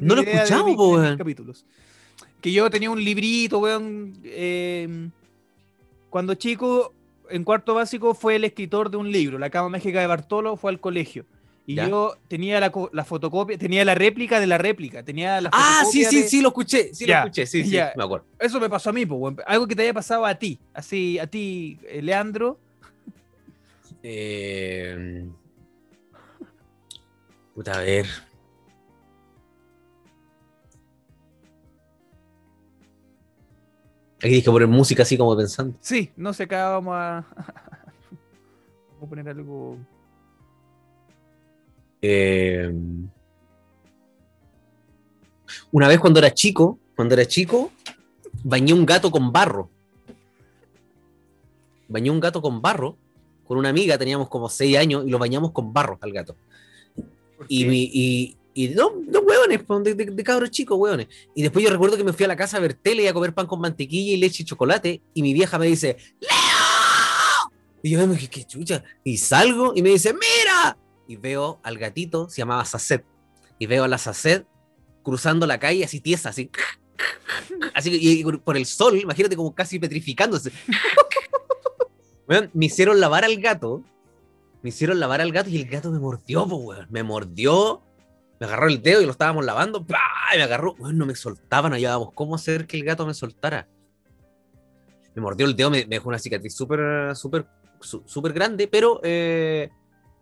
No 0.00 0.14
lo 0.14 0.22
he 0.22 0.32
escuchado, 0.32 0.76
pues, 0.76 1.16
capítulos 1.16 1.66
que 2.40 2.52
yo 2.52 2.70
tenía 2.70 2.90
un 2.90 3.02
librito, 3.02 3.58
weón. 3.58 4.18
Em, 4.24 5.10
cuando 6.10 6.34
chico, 6.34 6.94
en 7.30 7.44
cuarto 7.44 7.74
básico, 7.74 8.14
fue 8.14 8.36
el 8.36 8.44
escritor 8.44 8.90
de 8.90 8.96
un 8.96 9.10
libro, 9.10 9.38
La 9.38 9.50
Cama 9.50 9.68
Mágica 9.68 10.00
de 10.00 10.06
Bartolo, 10.06 10.56
fue 10.56 10.70
al 10.70 10.80
colegio. 10.80 11.24
Y 11.66 11.74
yo 11.74 12.16
tenía 12.28 12.60
la, 12.60 13.04
fotocopia, 13.04 13.58
tenía 13.58 13.84
la 13.84 13.94
réplica 13.94 14.40
de 14.40 14.46
la 14.46 14.56
réplica. 14.56 15.02
Tenía 15.02 15.38
la 15.38 15.50
ah, 15.52 15.84
sí, 15.90 16.02
sí, 16.02 16.22
sí, 16.22 16.40
lo 16.40 16.48
escuché, 16.48 16.94
sí, 16.94 17.04
lo 17.04 17.12
escuché, 17.16 17.44
sí, 17.44 17.62
sí, 17.62 17.76
me 17.94 18.04
acuerdo. 18.04 18.24
Eso 18.38 18.58
me 18.58 18.70
pasó 18.70 18.88
a 18.88 18.94
mí, 18.94 19.04
pues, 19.04 19.34
algo 19.46 19.66
que 19.66 19.76
te 19.76 19.82
haya 19.82 19.92
pasado 19.92 20.24
a 20.24 20.34
ti, 20.34 20.58
así, 20.72 21.18
a 21.18 21.26
ti, 21.26 21.78
eh, 21.86 22.00
Leandro. 22.00 22.58
Eh... 24.02 25.26
Puta, 27.54 27.72
a 27.74 27.82
ver. 27.82 28.06
Aquí 34.18 34.28
dije 34.28 34.50
poner 34.50 34.68
música 34.68 35.02
así 35.02 35.16
como 35.16 35.36
pensando. 35.36 35.76
Sí, 35.80 36.10
no 36.16 36.32
sé, 36.32 36.44
acá 36.44 36.70
vamos 36.70 36.94
a. 36.96 37.24
vamos 38.92 39.02
a 39.02 39.06
poner 39.06 39.28
algo. 39.28 39.78
Eh... 42.02 42.72
Una 45.70 45.88
vez 45.88 45.98
cuando 45.98 46.18
era 46.18 46.32
chico, 46.32 46.78
cuando 46.94 47.14
era 47.14 47.26
chico, 47.26 47.70
bañé 48.42 48.72
un 48.72 48.84
gato 48.84 49.10
con 49.10 49.32
barro. 49.32 49.70
Bañé 51.88 52.10
un 52.10 52.20
gato 52.20 52.42
con 52.42 52.60
barro 52.60 52.96
con 53.48 53.56
una 53.56 53.70
amiga, 53.70 53.96
teníamos 53.96 54.28
como 54.28 54.50
seis 54.50 54.76
años 54.76 55.04
y 55.06 55.10
lo 55.10 55.18
bañamos 55.18 55.52
con 55.52 55.72
barro 55.72 55.98
al 56.02 56.12
gato. 56.12 56.36
Y, 57.48 57.64
y, 57.64 58.36
y, 58.58 58.70
no, 58.70 58.90
no 59.06 59.20
hueones, 59.20 59.64
de, 59.84 59.94
de, 59.94 60.24
cabros 60.24 60.50
chicos, 60.50 60.76
hueones. 60.76 61.06
Y 61.32 61.42
después 61.42 61.64
yo 61.64 61.70
recuerdo 61.70 61.96
que 61.96 62.02
me 62.02 62.12
fui 62.12 62.24
a 62.24 62.28
la 62.28 62.34
casa 62.34 62.56
a 62.56 62.60
ver 62.60 62.74
tele 62.74 63.04
y 63.04 63.06
a 63.06 63.12
comer 63.12 63.32
pan 63.32 63.46
con 63.46 63.60
mantequilla 63.60 64.14
y 64.14 64.16
leche 64.16 64.42
y 64.42 64.46
chocolate. 64.46 65.00
Y 65.14 65.22
mi 65.22 65.32
vieja 65.32 65.60
me 65.60 65.66
dice, 65.66 65.96
¡Leo! 66.20 67.52
Y 67.84 67.90
yo 67.90 68.04
me 68.04 68.14
dije, 68.14 68.26
qué 68.26 68.42
chucha. 68.42 68.82
Y 69.04 69.18
salgo 69.18 69.74
y 69.76 69.82
me 69.82 69.90
dice, 69.90 70.12
¡mira! 70.12 70.76
Y 71.06 71.14
veo 71.14 71.60
al 71.62 71.78
gatito, 71.78 72.28
se 72.28 72.38
llamaba 72.38 72.64
Sacet. 72.64 73.04
Y 73.60 73.66
veo 73.66 73.84
a 73.84 73.88
la 73.88 73.96
Sacet 73.96 74.44
cruzando 75.04 75.46
la 75.46 75.60
calle 75.60 75.84
así 75.84 76.00
tiesa, 76.00 76.30
así. 76.30 76.50
Así 77.74 77.90
y, 77.92 78.24
por 78.24 78.56
el 78.56 78.66
sol, 78.66 78.98
imagínate 78.98 79.36
como 79.36 79.54
casi 79.54 79.78
petrificándose. 79.78 80.50
me 82.26 82.66
hicieron 82.66 82.98
lavar 82.98 83.24
al 83.24 83.36
gato. 83.40 83.84
Me 84.62 84.70
hicieron 84.70 84.98
lavar 84.98 85.20
al 85.20 85.30
gato 85.30 85.48
y 85.48 85.58
el 85.58 85.68
gato 85.68 85.92
me 85.92 86.00
mordió, 86.00 86.44
weón. 86.44 86.88
Me 86.90 87.04
mordió 87.04 87.84
me 88.40 88.46
agarró 88.46 88.68
el 88.68 88.82
dedo 88.82 89.02
y 89.02 89.04
lo 89.04 89.12
estábamos 89.12 89.44
lavando, 89.44 89.84
y 90.34 90.36
me 90.36 90.42
agarró, 90.42 90.76
no 90.78 91.06
me 91.06 91.14
soltaban, 91.14 91.72
hallábamos 91.72 92.12
cómo 92.14 92.34
hacer 92.34 92.66
que 92.66 92.76
el 92.76 92.84
gato 92.84 93.06
me 93.06 93.14
soltara. 93.14 93.68
Me 95.14 95.22
mordió 95.22 95.46
el 95.46 95.56
dedo, 95.56 95.70
me, 95.70 95.84
dejó 95.84 96.08
una 96.08 96.18
cicatriz 96.18 96.54
súper, 96.54 97.16
súper, 97.16 97.46
súper 97.80 98.32
grande, 98.32 98.68
pero, 98.68 99.00
eh, 99.02 99.70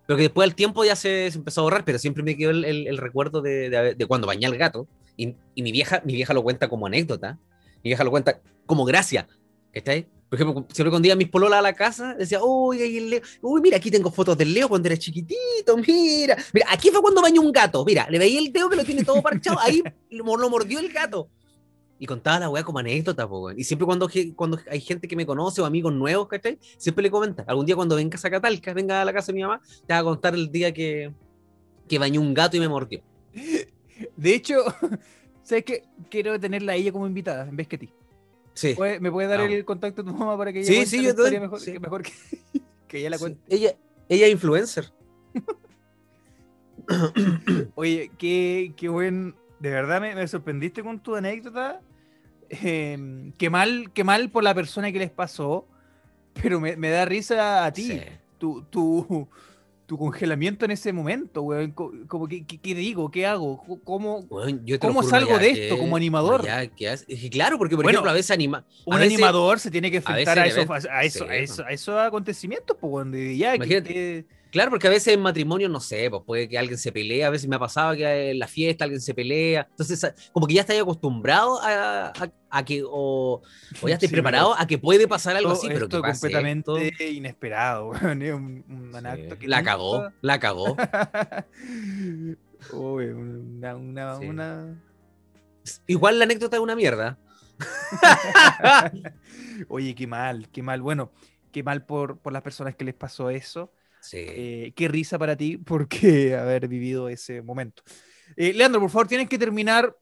pero 0.07 0.17
que 0.17 0.25
después 0.25 0.49
del 0.49 0.55
tiempo 0.55 0.85
ya 0.85 0.97
se, 0.97 1.27
empezó 1.27 1.61
a 1.61 1.65
borrar, 1.65 1.85
pero 1.85 1.99
siempre 1.99 2.23
me 2.23 2.37
quedó 2.37 2.51
el, 2.51 2.97
recuerdo 2.97 3.43
de, 3.43 3.95
de, 3.97 4.07
cuando 4.07 4.27
bañé 4.27 4.47
al 4.47 4.57
gato, 4.57 4.89
y, 5.17 5.37
y, 5.55 5.63
mi, 5.63 5.73
vieja, 5.73 6.01
mi 6.05 6.15
vieja 6.15 6.33
lo 6.33 6.43
cuenta 6.43 6.69
como 6.69 6.87
anécdota, 6.87 7.39
mi 7.83 7.91
vieja 7.91 8.05
lo 8.05 8.11
cuenta 8.11 8.41
como 8.65 8.85
gracia, 8.85 9.29
¿está 9.73 9.93
por 10.29 10.41
ejemplo, 10.41 10.67
siempre 10.73 10.91
cuando 10.91 11.07
iba 11.07 11.15
mis 11.15 11.29
pololas 11.29 11.61
a 11.61 11.63
la 11.63 11.73
casa, 11.73 12.15
decía, 12.15 12.43
uy, 12.43 12.83
ahí 12.83 12.97
el 12.97 13.11
Leo, 13.11 13.21
uy, 13.43 13.61
mira, 13.61 13.77
aquí 13.77 13.91
tengo 13.91 14.11
fotos 14.11 14.37
del 14.37 14.53
Leo 14.53 14.69
cuando 14.69 14.89
era 14.89 14.97
chiquitito, 14.97 15.77
mira, 15.77 16.37
mira, 16.53 16.67
aquí 16.69 16.91
fue 16.91 17.01
cuando 17.01 17.23
bañó 17.23 17.41
un 17.41 17.53
gato, 17.53 17.85
mira, 17.85 18.09
le 18.11 18.19
veía 18.19 18.41
el 18.41 18.53
dedo 18.53 18.69
que 18.69 18.77
lo 18.77 18.85
tiene 18.85 19.05
todo 19.05 19.23
parchado, 19.23 19.59
ahí 19.61 19.83
lo, 20.11 20.25
mordió 20.25 20.81
el 20.81 20.93
gato. 20.93 21.29
Y 21.99 22.07
contaba 22.07 22.41
la 22.41 22.51
weá 22.51 22.63
como 22.63 22.79
anécdota, 22.79 23.27
po, 23.27 23.53
Y 23.53 23.65
siempre 23.65 23.87
cuando, 23.87 24.11
cuando 24.35 24.59
hay 24.71 24.81
gente 24.81 25.09
que 25.09 25.17
me 25.17 25.25
conoce 25.25 25.63
o 25.63 25.65
amigos 25.65 25.95
nuevos, 25.95 26.29
¿cachai? 26.29 26.59
Siempre 26.77 27.05
le 27.05 27.11
comenta, 27.11 27.45
algún 27.47 27.65
día 27.65 27.75
cuando 27.77 27.97
vengas 27.97 28.23
a 28.25 28.31
Catalca, 28.31 28.75
venga 28.75 29.01
a 29.01 29.05
la 29.05 29.13
casa 29.13 29.29
de 29.29 29.37
mi 29.37 29.43
mamá, 29.43 29.63
te 29.87 29.95
va 29.95 30.01
a 30.01 30.05
contar 30.05 30.35
el 30.35 30.51
día 30.51 30.75
que, 30.75 31.13
que 31.89 31.99
bañó 31.99 32.21
un 32.21 32.35
gato 32.35 32.57
y 32.57 32.61
me 32.61 32.69
mordió. 32.69 33.01
De 34.17 34.35
hecho, 34.35 34.57
¿sabes 35.43 35.65
qué? 35.65 35.85
Quiero 36.11 36.39
tenerla 36.39 36.73
a 36.73 36.75
ella 36.75 36.93
como 36.93 37.07
invitada 37.07 37.49
en 37.49 37.57
vez 37.57 37.69
que 37.69 37.77
a 37.77 37.79
ti. 37.79 37.91
¿Me 39.01 39.11
puede 39.11 39.29
dar 39.29 39.41
el 39.41 39.65
contacto 39.65 40.03
de 40.03 40.11
tu 40.11 40.17
mamá 40.17 40.37
para 40.37 40.53
que 40.53 40.61
ella 40.61 40.69
sí, 40.69 40.87
sí, 40.87 41.03
yo 41.03 41.15
doy, 41.15 41.39
mejor, 41.39 41.61
mejor 41.81 42.03
que, 42.03 42.13
que, 42.89 42.99
ella 42.99 43.11
la 43.11 43.19
cuente? 43.19 43.41
Ella, 43.49 43.77
ella 44.09 44.27
es 44.27 44.33
influencer. 44.33 44.93
Oye, 47.75 48.11
qué, 48.19 48.73
qué 48.77 48.89
buen. 48.89 49.35
De 49.61 49.71
verdad 49.71 50.01
me, 50.01 50.27
sorprendiste 50.29 50.83
con 50.83 51.01
tu 51.01 51.17
anécdota. 51.17 51.81
Em, 52.49 53.33
qué, 53.33 53.51
mal, 53.51 53.91
qué 53.93 54.05
mal 54.05 54.31
por 54.31 54.45
la 54.45 54.55
persona 54.55 54.93
que 54.93 55.01
les 55.01 55.11
pasó, 55.11 55.67
pero 56.41 56.61
me, 56.61 56.77
me 56.77 56.91
da 56.91 57.05
risa 57.05 57.65
a 57.65 57.73
ti. 57.73 58.01
Tu, 58.39 58.63
tu, 58.71 59.29
tu 59.87 59.97
congelamiento 59.97 60.65
en 60.65 60.73
ese 60.73 60.93
momento, 60.93 61.43
weón. 61.43 61.71
Como, 61.71 62.27
¿qué, 62.29 62.45
qué, 62.45 62.75
digo? 62.75 63.11
¿Qué 63.11 63.27
hago? 63.27 63.63
¿Cómo, 63.85 64.29
¿cómo 64.81 65.03
salgo 65.03 65.39
de 65.39 65.51
esto 65.51 65.79
como 65.79 65.97
animador? 65.97 66.45
Ya, 66.45 66.69
claro, 67.31 67.57
porque 67.59 67.77
por 67.77 67.89
ejemplo, 67.89 68.11
a 68.11 68.15
veces 68.15 68.33
anima. 68.33 68.65
un 68.85 68.95
animador 68.95 69.61
se 69.61 69.71
tiene 69.71 69.91
que 69.91 69.99
enfrentar 69.99 70.39
a, 70.39 70.47
eso, 70.47 70.61
a, 70.91 71.05
eso, 71.05 71.25
a, 71.65 71.71
esos 71.71 71.99
acontecimientos, 72.01 72.77
pues, 72.81 73.39
ya. 73.39 73.55
Imagínate, 73.55 74.27
Claro, 74.51 74.71
porque 74.71 74.87
a 74.87 74.91
veces 74.91 75.15
en 75.15 75.21
matrimonio, 75.21 75.69
no 75.69 75.81
sé, 75.81 76.09
pues 76.09 76.23
puede 76.25 76.49
que 76.49 76.59
alguien 76.59 76.79
se 76.79 76.93
pelee, 76.93 77.25
a 77.25 77.31
veces 77.31 77.49
me 77.49 77.57
ha 77.57 77.59
pasado 77.59 77.95
que 77.95 78.31
en 78.31 78.39
la 78.39 78.47
fiesta 78.47 78.85
alguien 78.85 79.01
se 79.01 79.13
pelea, 79.13 79.67
entonces 79.71 80.15
como 80.33 80.47
que 80.47 80.55
ya 80.55 80.61
estáis 80.63 80.81
acostumbrado 80.81 81.59
a, 81.63 82.13
que, 82.65 82.83
o, 82.87 83.43
ya 83.87 83.95
estáis 83.95 84.13
preparado 84.13 84.55
a 84.57 84.67
que 84.67 84.79
puede 84.79 85.09
pasar 85.09 85.37
algo 85.37 85.53
así, 85.53 85.69
pero 85.69 85.89
que 85.89 86.01
pase 86.01 86.21
completamente 86.21 86.95
inesperado, 87.13 87.89
un, 88.03 88.65
un 88.95 89.07
acto 89.07 89.39
que 89.39 89.49
La 89.49 89.63
cagó, 89.63 90.11
la 90.23 90.39
cagó. 90.39 90.77
Uy, 92.73 93.05
una, 93.07 93.77
una, 93.77 94.17
una... 94.19 94.83
Igual 95.87 96.19
la 96.19 96.25
anécdota 96.25 96.57
es 96.57 96.63
una 96.63 96.77
mierda. 96.77 97.19
Oye, 99.69 99.95
qué 99.95 100.07
mal, 100.07 100.49
qué 100.51 100.63
mal. 100.63 100.81
Bueno, 100.83 101.13
qué 101.53 101.63
mal 101.63 101.85
por, 101.85 102.19
por 102.19 102.33
las 102.33 102.43
personas 102.43 102.75
que 102.77 102.85
les 102.85 102.95
pasó 102.95 103.31
eso. 103.31 103.73
Eh, 104.13 104.73
qué 104.75 104.89
risa 104.89 105.19
para 105.19 105.37
ti 105.37 105.59
porque 105.59 106.35
haber 106.37 106.69
vivido 106.69 107.09
ese 107.09 107.43
momento. 107.43 107.83
Eh, 108.37 108.53
Leandro, 108.53 108.81
por 108.81 108.91
favor, 108.91 109.09
tienes 109.09 109.29
que 109.29 109.39
terminar. 109.39 109.97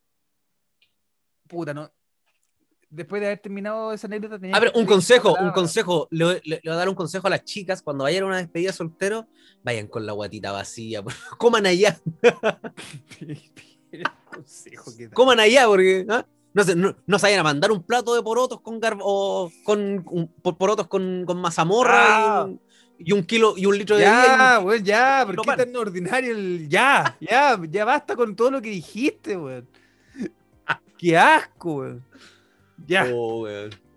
Puta, 1.47 1.75
¿no? 1.75 1.93
Después 2.88 3.21
de 3.21 3.27
haber 3.27 3.40
terminado 3.40 3.93
esa 3.93 4.07
anécdota, 4.07 4.38
A 4.53 4.61
ver, 4.61 4.73
un 4.77 4.87
consejo, 4.87 5.37
un 5.40 5.51
consejo. 5.51 6.07
Le, 6.11 6.25
voy 6.25 6.61
a 6.64 6.75
dar 6.75 6.88
un 6.88 6.95
consejo 6.95 7.27
a 7.27 7.31
las 7.31 7.45
chicas 7.45 7.83
cuando 7.83 8.05
vayan 8.05 8.23
a 8.23 8.27
una 8.27 8.37
despedida 8.37 8.73
soltero, 8.73 9.27
vayan 9.64 9.88
con 9.88 10.07
la 10.07 10.12
guatita 10.12 10.53
vacía. 10.53 11.03
Coman 11.38 11.67
allá. 11.67 12.01
Coman 15.12 15.40
allá, 15.40 15.67
porque. 15.67 16.07
¿ah? 16.09 16.25
No, 16.53 16.62
se, 16.62 16.77
no, 16.77 16.95
se 16.95 17.27
vayan 17.27 17.40
a 17.40 17.43
mandar 17.43 17.73
un 17.73 17.83
plato 17.83 18.14
de 18.14 18.23
porotos 18.23 18.61
con 18.61 18.79
o 19.01 19.51
con 19.64 20.05
porotos 20.57 20.87
con, 20.87 21.25
con 21.27 21.40
mazamorra 21.40 22.43
ah 22.43 22.49
y 22.49 22.74
un 23.13 23.25
kilo 23.25 23.55
y 23.57 23.67
un 23.67 23.77
litro 23.77 23.97
de 23.97 24.05
ya, 24.05 24.59
güey, 24.59 24.83
ya, 24.83 25.25
¿por 25.27 25.37
qué 25.37 25.65
tan 25.65 25.77
ordinario 25.77 26.33
el 26.33 26.69
ya? 26.69 27.17
Ya, 27.21 27.61
ya 27.69 27.85
basta 27.85 28.15
con 28.17 28.37
todo 28.37 28.51
lo 28.51 28.63
que 28.63 28.71
dijiste, 28.71 29.37
weón. 29.37 29.67
Qué 30.99 31.17
asco, 31.17 31.75
weón. 31.75 32.05
Ya. 32.87 33.07
Oh, 33.13 33.47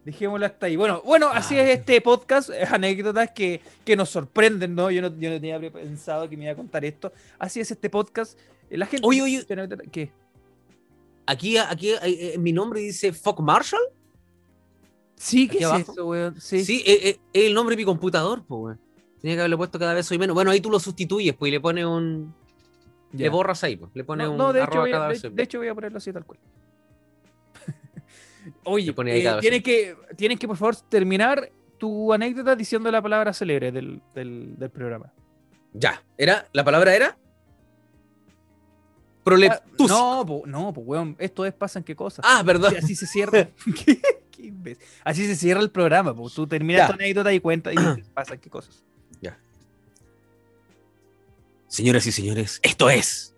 Dejémoslo 0.04 0.46
hasta 0.46 0.68
ahí. 0.68 0.78
Bueno, 0.78 1.02
bueno, 1.04 1.28
así 1.28 1.60
es 1.60 1.70
este 1.70 2.00
podcast, 2.00 2.50
es 2.50 2.72
anécdotas 2.72 3.32
que, 3.32 3.62
que, 3.84 3.96
nos 3.98 4.10
sorprenden, 4.10 4.74
¿no? 4.74 4.90
Yo, 4.90 5.02
¿no? 5.02 5.10
yo 5.20 5.30
no 5.30 5.36
tenía 5.36 5.60
pensado 5.60 6.30
que 6.30 6.38
me 6.38 6.46
iba 6.46 6.54
a 6.54 6.56
contar 6.56 6.86
esto. 6.86 7.12
Así 7.38 7.60
es 7.60 7.70
este 7.70 7.90
podcast. 7.90 8.40
La 8.70 8.86
gente. 8.86 9.06
Oye, 9.06 9.22
oye. 9.22 9.46
¿Qué? 9.92 10.12
Aquí, 11.26 11.58
aquí 11.58 11.90
eh, 12.02 12.38
mi 12.40 12.54
nombre 12.54 12.80
dice 12.80 13.12
Fuck 13.12 13.42
Marshall. 13.42 13.82
Sí, 15.18 15.50
¿qué 15.50 15.58
es 15.58 15.90
eso, 15.90 16.06
weón? 16.06 16.40
Sí, 16.40 16.64
sí 16.64 16.84
es, 16.86 17.04
eh, 17.04 17.20
eh, 17.34 17.48
el 17.48 17.54
nombre 17.54 17.76
de 17.76 17.82
mi 17.82 17.86
computador, 17.86 18.46
pues, 18.48 18.62
weón. 18.62 18.87
Tenía 19.28 19.36
que 19.36 19.42
haberle 19.42 19.58
puesto 19.58 19.78
cada 19.78 19.94
vez 19.94 20.06
soy 20.06 20.18
menos. 20.18 20.34
Bueno, 20.34 20.52
ahí 20.52 20.62
tú 20.62 20.72
lo 20.72 20.80
sustituyes, 20.80 21.36
pues, 21.36 21.50
y 21.50 21.52
le 21.52 21.60
pones 21.60 21.84
un. 21.84 22.34
Le 23.12 23.28
borras 23.28 23.62
ahí, 23.62 23.76
pues. 23.76 23.92
Le 23.94 24.06
pones 24.06 24.26
un. 24.26 24.38
No, 24.38 24.54
de, 24.54 24.64
hecho, 24.64 24.80
voy 24.80 24.94
a, 24.94 25.10
de, 25.10 25.44
hecho 25.44 25.58
voy 25.58 25.68
a 25.68 25.76
ponerlo 25.76 25.98
así 25.98 26.14
tal 26.14 26.24
cual. 26.24 26.40
Oye, 28.64 28.96
eh, 28.98 29.38
tienes, 29.42 29.64
que, 29.64 29.98
tienes 30.16 30.40
que, 30.40 30.48
por 30.48 30.56
favor, 30.56 30.78
terminar 30.88 31.52
tu 31.78 32.14
anécdota 32.14 32.56
diciendo 32.56 32.90
la 32.90 33.02
palabra 33.02 33.34
célebre 33.34 33.74
del, 33.74 34.02
del, 34.16 34.58
del 34.58 34.70
programa. 34.70 35.12
Ya, 35.74 36.02
¿era? 36.18 36.48
¿La 36.54 36.64
palabra 36.64 36.96
era? 36.96 37.18
Proletus. 39.26 39.92
Ah, 39.92 40.24
no, 40.26 40.44
no, 40.46 40.74
pues, 40.74 40.88
weón, 40.88 41.18
esto 41.20 41.46
es 41.46 41.54
pasan 41.54 41.84
qué 41.84 41.98
cosas. 41.98 42.24
Ah, 42.26 42.44
verdad. 42.44 42.74
Así 42.78 42.96
se 42.96 43.06
cierra. 43.06 43.50
Así 45.04 45.28
se 45.28 45.36
cierra 45.36 45.60
el 45.60 45.70
programa, 45.70 46.16
pues. 46.16 46.34
Tú 46.34 46.48
terminas 46.48 46.88
tu 46.88 46.94
anécdota 46.94 47.34
y 47.34 47.42
cuentas 47.42 47.74
y 47.74 48.02
pasan 48.14 48.38
qué 48.40 48.50
cosas. 48.50 48.87
Señoras 51.68 52.06
y 52.08 52.12
señores, 52.12 52.60
esto 52.64 52.90
es. 52.90 53.36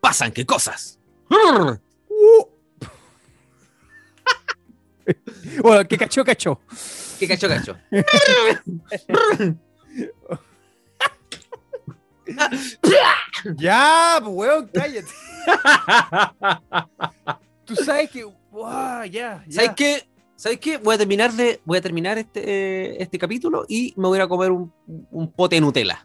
Pasan 0.00 0.32
qué 0.32 0.44
cosas. 0.44 0.98
bueno, 5.62 5.88
¿qué 5.88 5.96
cachó, 5.96 6.22
cachó? 6.24 6.60
¿Qué 7.18 7.26
cachó, 7.28 7.48
cachó? 7.48 7.76
ya, 13.56 14.18
pues, 14.20 14.34
weón, 14.34 14.68
cállate. 14.72 15.08
Tú 17.64 17.76
sabes 17.76 18.10
que. 18.10 18.24
Wow, 18.24 19.04
ya, 19.04 19.44
ya. 19.46 19.52
¿Sabes 19.52 19.70
qué? 19.76 20.08
¿Sabes 20.34 20.58
qué? 20.58 20.78
Voy 20.78 20.94
a 20.94 20.98
terminar, 20.98 21.32
de, 21.32 21.60
voy 21.64 21.78
a 21.78 21.82
terminar 21.82 22.18
este, 22.18 22.40
eh, 22.40 22.96
este 22.98 23.16
capítulo 23.18 23.64
y 23.68 23.94
me 23.96 24.08
voy 24.08 24.18
a 24.18 24.26
comer 24.26 24.50
un, 24.50 24.72
un 25.10 25.30
pote 25.30 25.54
de 25.56 25.60
Nutella. 25.60 26.04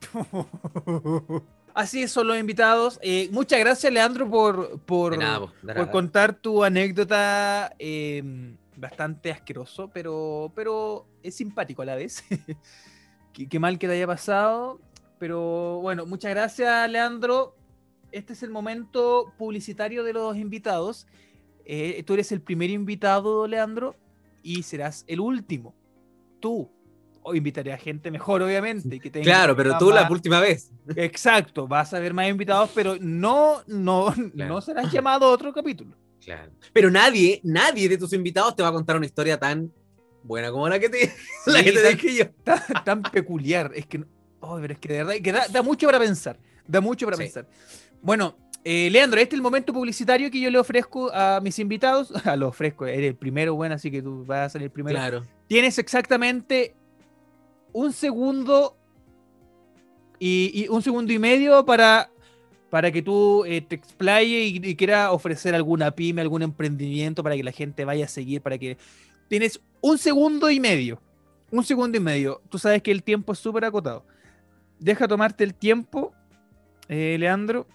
Así 1.74 2.08
son 2.08 2.26
los 2.26 2.38
invitados. 2.38 2.98
Eh, 3.02 3.28
muchas 3.30 3.60
gracias, 3.60 3.92
Leandro, 3.92 4.28
por, 4.28 4.80
por, 4.80 5.16
por 5.16 5.90
contar 5.90 6.34
tu 6.34 6.64
anécdota. 6.64 7.72
Em, 7.78 8.56
bastante 8.78 9.30
asqueroso, 9.30 9.90
pero, 9.92 10.52
pero 10.54 11.06
es 11.22 11.34
simpático 11.36 11.82
a 11.82 11.84
la 11.84 11.96
vez. 11.96 12.24
qué, 13.32 13.58
mal 13.58 13.78
que 13.78 13.86
te 13.86 13.94
haya 13.94 14.06
pasado. 14.06 14.80
Pero 15.18 15.80
bueno, 15.82 16.06
muchas 16.06 16.30
gracias, 16.30 16.90
Leandro. 16.90 17.56
este 18.12 18.32
es 18.32 18.42
el 18.42 18.50
momento 18.50 19.32
publicitario 19.36 20.04
de 20.04 20.12
los 20.12 20.36
invitados. 20.36 21.06
Eh, 21.64 22.02
tú 22.04 22.14
eres 22.14 22.32
el 22.32 22.40
primer 22.40 22.70
invitado, 22.70 23.46
Leandro, 23.46 23.96
y 24.42 24.62
serás 24.62 25.04
el 25.06 25.20
último. 25.20 25.74
Tú. 26.40 26.70
O 27.28 27.34
invitaré 27.34 27.72
a 27.72 27.78
gente 27.78 28.10
mejor, 28.10 28.42
obviamente. 28.42 28.98
Que 28.98 29.10
claro, 29.10 29.54
pero 29.54 29.76
tú 29.78 29.90
la 29.90 30.08
última 30.10 30.40
vez. 30.40 30.70
Exacto, 30.96 31.68
vas 31.68 31.92
a 31.94 31.98
ver 31.98 32.14
más 32.14 32.28
invitados, 32.28 32.70
pero 32.74 32.96
no, 33.00 33.62
no, 33.66 34.14
no 34.34 34.60
serás 34.60 34.90
llamado 34.90 35.26
a 35.26 35.30
otro 35.30 35.52
capítulo. 35.52 35.94
Claro. 36.24 36.52
Pero 36.72 36.90
nadie, 36.90 37.40
nadie 37.44 37.88
de 37.88 37.96
tus 37.96 38.12
invitados 38.12 38.54
te 38.56 38.62
va 38.62 38.68
a 38.68 38.72
contar 38.72 38.96
una 38.96 39.06
historia 39.06 39.38
tan 39.38 39.72
buena 40.22 40.50
como 40.50 40.68
la 40.68 40.78
que 40.78 40.88
te, 40.88 41.12
la 41.46 41.62
que 41.62 41.72
te 41.72 41.94
dije 41.94 42.14
yo. 42.14 42.54
Tan, 42.84 43.02
peculiar. 43.02 43.72
Es 43.74 43.86
que, 43.86 44.04
oh, 44.40 44.58
pero 44.60 44.72
es 44.74 44.78
que 44.78 44.88
de 44.92 45.04
verdad 45.04 45.22
que 45.22 45.32
da, 45.32 45.62
mucho 45.62 45.86
para 45.86 45.98
pensar. 45.98 46.38
Da 46.66 46.80
mucho 46.80 47.06
para 47.06 47.16
pensar. 47.16 47.46
Bueno, 48.02 48.36
eh, 48.64 48.90
Leandro, 48.90 49.20
este 49.20 49.34
es 49.34 49.38
el 49.38 49.42
momento 49.42 49.72
publicitario 49.72 50.30
que 50.30 50.40
yo 50.40 50.50
le 50.50 50.58
ofrezco 50.58 51.10
a 51.12 51.40
mis 51.40 51.58
invitados. 51.58 52.12
A 52.26 52.36
lo 52.36 52.48
ofrezco, 52.48 52.86
eres 52.86 53.10
el 53.10 53.16
primero, 53.16 53.54
bueno, 53.54 53.74
así 53.74 53.90
que 53.90 54.02
tú 54.02 54.24
vas 54.26 54.46
a 54.46 54.48
salir 54.50 54.70
primero. 54.70 54.98
Claro. 54.98 55.24
Tienes 55.46 55.78
exactamente 55.78 56.74
un 57.78 57.92
segundo 57.92 58.76
y, 60.18 60.66
un 60.68 60.82
segundo 60.82 61.12
y 61.12 61.18
medio 61.20 61.64
para, 61.64 62.10
para 62.70 62.90
que 62.90 63.02
tú 63.02 63.44
eh, 63.44 63.60
te 63.60 63.76
explayes 63.76 64.52
y, 64.52 64.74
quieras 64.74 65.10
ofrecer 65.12 65.54
alguna 65.54 65.92
pyme, 65.92 66.20
algún 66.20 66.42
emprendimiento 66.42 67.22
para 67.22 67.36
que 67.36 67.44
la 67.44 67.52
gente 67.52 67.84
vaya 67.84 68.06
a 68.06 68.08
seguir, 68.08 68.42
para 68.42 68.58
que 68.58 68.76
tienes 69.28 69.60
un 69.80 69.96
segundo 69.96 70.50
y 70.50 70.58
medio. 70.58 71.00
Un 71.52 71.62
segundo 71.62 71.96
y 71.96 72.00
medio. 72.00 72.42
Tú 72.48 72.58
sabes 72.58 72.82
que 72.82 72.90
el 72.90 73.04
tiempo 73.04 73.32
es 73.32 73.38
súper 73.38 73.64
acotado. 73.64 74.04
Deja 74.80 75.06
tomarte 75.06 75.44
el 75.44 75.54
tiempo, 75.54 76.12
eh, 76.88 77.16
Leandro. 77.16 77.68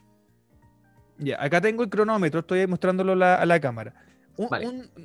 Ya, 1.17 1.41
acá 1.41 1.61
tengo 1.61 1.81
el 1.81 1.89
cronómetro, 1.89 2.41
estoy 2.41 2.67
mostrándolo 2.67 3.13
a 3.13 3.45
la 3.45 3.59
cámara. 3.61 3.93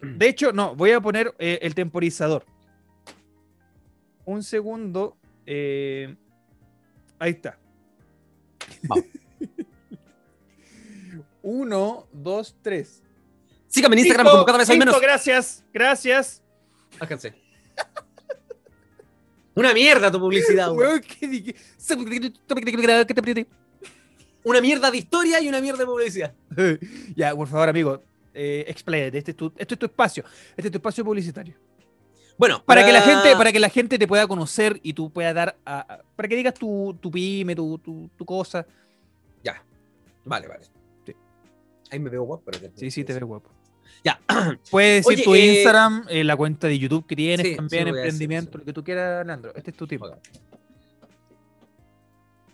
de 0.02 0.28
hecho, 0.28 0.52
no, 0.52 0.74
voy 0.74 0.90
a 0.90 1.00
poner 1.00 1.32
eh, 1.38 1.60
el 1.62 1.76
temporizador. 1.76 2.44
Un 4.28 4.42
segundo. 4.42 5.16
Eh, 5.46 6.14
ahí 7.18 7.30
está. 7.30 7.58
Uno, 11.42 12.06
dos, 12.12 12.54
tres. 12.60 13.02
Síganme 13.68 13.96
en 13.96 14.00
Instagram 14.00 14.26
como 14.30 14.44
cada 14.44 14.58
vez 14.58 14.68
hay 14.68 14.78
menos. 14.78 15.00
Gracias, 15.00 15.64
gracias. 15.72 16.42
Háganse. 17.00 17.32
Una 19.54 19.72
mierda 19.72 20.10
tu 20.10 20.20
publicidad, 20.20 20.72
Una 24.44 24.60
mierda 24.60 24.90
de 24.90 24.98
historia 24.98 25.40
y 25.40 25.48
una 25.48 25.62
mierda 25.62 25.78
de 25.78 25.86
publicidad. 25.86 26.34
ya, 27.16 27.34
por 27.34 27.48
favor, 27.48 27.70
amigo, 27.70 28.02
eh, 28.34 28.66
Este 28.68 29.30
es, 29.30 29.36
tu, 29.38 29.50
este 29.56 29.72
es 29.72 29.78
tu 29.78 29.86
espacio. 29.86 30.22
Este 30.50 30.68
es 30.68 30.70
tu 30.70 30.76
espacio 30.76 31.02
publicitario. 31.02 31.56
Bueno, 32.38 32.62
para, 32.64 32.86
que 32.86 32.92
la 32.92 33.02
gente, 33.02 33.36
para 33.36 33.50
que 33.50 33.58
la 33.58 33.68
gente 33.68 33.98
te 33.98 34.06
pueda 34.06 34.26
conocer 34.28 34.78
y 34.84 34.92
tú 34.92 35.10
puedas 35.10 35.34
dar, 35.34 35.56
para 35.64 36.28
que 36.28 36.36
digas 36.36 36.54
tu, 36.54 36.96
tu 37.00 37.10
pyme, 37.10 37.56
tu, 37.56 37.78
tu, 37.78 38.24
cosa. 38.24 38.64
Ya, 39.42 39.62
vale, 40.24 40.46
vale. 40.46 40.64
Ahí 41.90 41.98
me 41.98 42.10
veo 42.10 42.22
guapo. 42.22 42.50
Sí, 42.76 42.90
sí, 42.92 43.02
te 43.02 43.12
veo 43.12 43.26
guapo. 43.26 43.50
Ya. 44.04 44.20
Puedes 44.70 45.04
decir 45.04 45.24
tu 45.24 45.34
eh, 45.34 45.56
Instagram, 45.56 46.06
eh, 46.08 46.22
la 46.22 46.36
cuenta 46.36 46.68
de 46.68 46.78
YouTube 46.78 47.06
que 47.06 47.16
tienes 47.16 47.56
también, 47.56 47.88
emprendimiento, 47.88 48.58
lo 48.58 48.64
que 48.64 48.72
tú 48.72 48.84
quieras, 48.84 49.26
Leandro. 49.26 49.52
Este 49.56 49.72
es 49.72 49.76
tu 49.76 49.86
tiempo. 49.86 50.08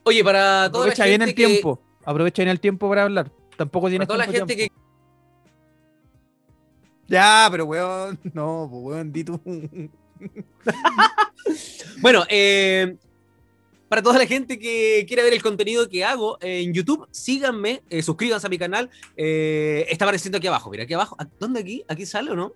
Oye, 0.04 0.24
para 0.24 0.70
toda 0.70 0.84
Aprovecha 0.84 1.04
la 1.04 1.10
gente 1.10 1.24
bien 1.24 1.28
el 1.28 1.34
tiempo. 1.34 1.82
Aprovecha 2.04 2.42
bien 2.42 2.50
el 2.50 2.60
tiempo 2.60 2.88
para 2.88 3.02
hablar. 3.02 3.30
Tampoco 3.56 3.88
tienes 3.88 4.08
para 4.08 4.24
toda 4.24 4.26
la 4.26 4.32
gente 4.32 4.56
que 4.56 4.68
ya, 7.08 7.48
pero 7.50 7.64
weón, 7.64 8.18
no, 8.32 8.68
pues, 8.70 8.82
weón, 8.82 9.12
di 9.12 9.24
tú. 9.24 9.40
bueno, 12.00 12.24
eh, 12.28 12.96
para 13.88 14.02
toda 14.02 14.18
la 14.18 14.26
gente 14.26 14.58
que 14.58 15.04
quiera 15.06 15.22
ver 15.22 15.32
el 15.32 15.42
contenido 15.42 15.88
que 15.88 16.04
hago 16.04 16.38
en 16.40 16.72
YouTube, 16.72 17.06
síganme, 17.10 17.82
eh, 17.90 18.02
suscríbanse 18.02 18.46
a 18.46 18.50
mi 18.50 18.58
canal. 18.58 18.90
Eh, 19.16 19.86
está 19.88 20.04
apareciendo 20.04 20.38
aquí 20.38 20.46
abajo, 20.46 20.70
mira, 20.70 20.84
aquí 20.84 20.94
abajo. 20.94 21.16
¿Dónde 21.38 21.60
aquí? 21.60 21.84
¿Aquí 21.88 22.06
sale 22.06 22.30
o 22.30 22.36
no? 22.36 22.52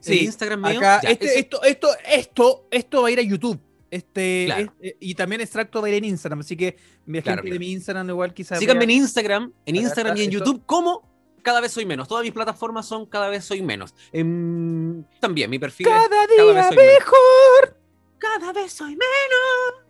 Sí, 0.00 0.24
Instagram 0.24 0.62
mío. 0.62 0.80
Este, 1.02 1.38
esto, 1.38 1.62
esto, 1.62 1.88
esto, 2.04 2.66
esto 2.70 3.02
va 3.02 3.08
a 3.08 3.10
ir 3.10 3.18
a 3.18 3.22
YouTube. 3.22 3.60
Este, 3.90 4.48
este, 4.48 4.96
y 5.00 5.14
también 5.14 5.40
extracto 5.40 5.80
va 5.80 5.88
a 5.88 5.90
ir 5.90 5.96
en 5.96 6.04
Instagram, 6.04 6.40
así 6.40 6.56
que 6.56 6.76
mi 7.06 7.20
gente 7.20 7.50
de 7.50 7.58
mi 7.58 7.72
Instagram 7.72 8.08
igual 8.08 8.32
quizás. 8.32 8.60
Síganme 8.60 8.84
en 8.84 8.90
Instagram, 8.90 9.52
en 9.66 9.76
Instagram 9.76 10.16
y 10.16 10.22
en 10.22 10.30
YouTube 10.30 10.62
como 10.64 11.09
cada 11.42 11.60
vez 11.60 11.72
soy 11.72 11.86
menos. 11.86 12.08
Todas 12.08 12.24
mis 12.24 12.32
plataformas 12.32 12.86
son 12.86 13.06
cada 13.06 13.28
vez 13.28 13.44
soy 13.44 13.62
menos. 13.62 13.94
Em, 14.12 15.04
también 15.20 15.50
mi 15.50 15.58
perfil 15.58 15.86
cada 15.86 16.24
es, 16.24 16.28
día 16.28 16.54
cada 16.54 16.70
mejor. 16.70 17.76
Cada 18.18 18.52
vez 18.52 18.72
soy 18.72 18.90
menos. 18.90 19.84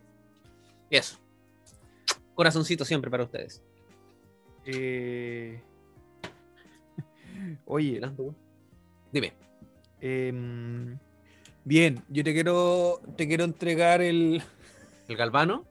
Y 0.91 0.97
eso. 0.97 1.19
Corazoncito 2.35 2.85
siempre 2.85 3.11
para 3.11 3.25
ustedes. 3.25 3.63
Eh... 4.65 5.63
Oye, 7.67 8.01
dime. 9.13 9.33
Em, 10.01 10.99
bien, 11.65 12.03
yo 12.09 12.25
te 12.25 12.33
quiero, 12.33 13.01
te 13.17 13.27
quiero 13.27 13.45
entregar 13.45 14.01
el. 14.01 14.43
¿El 15.09 15.17
galvano? 15.17 15.67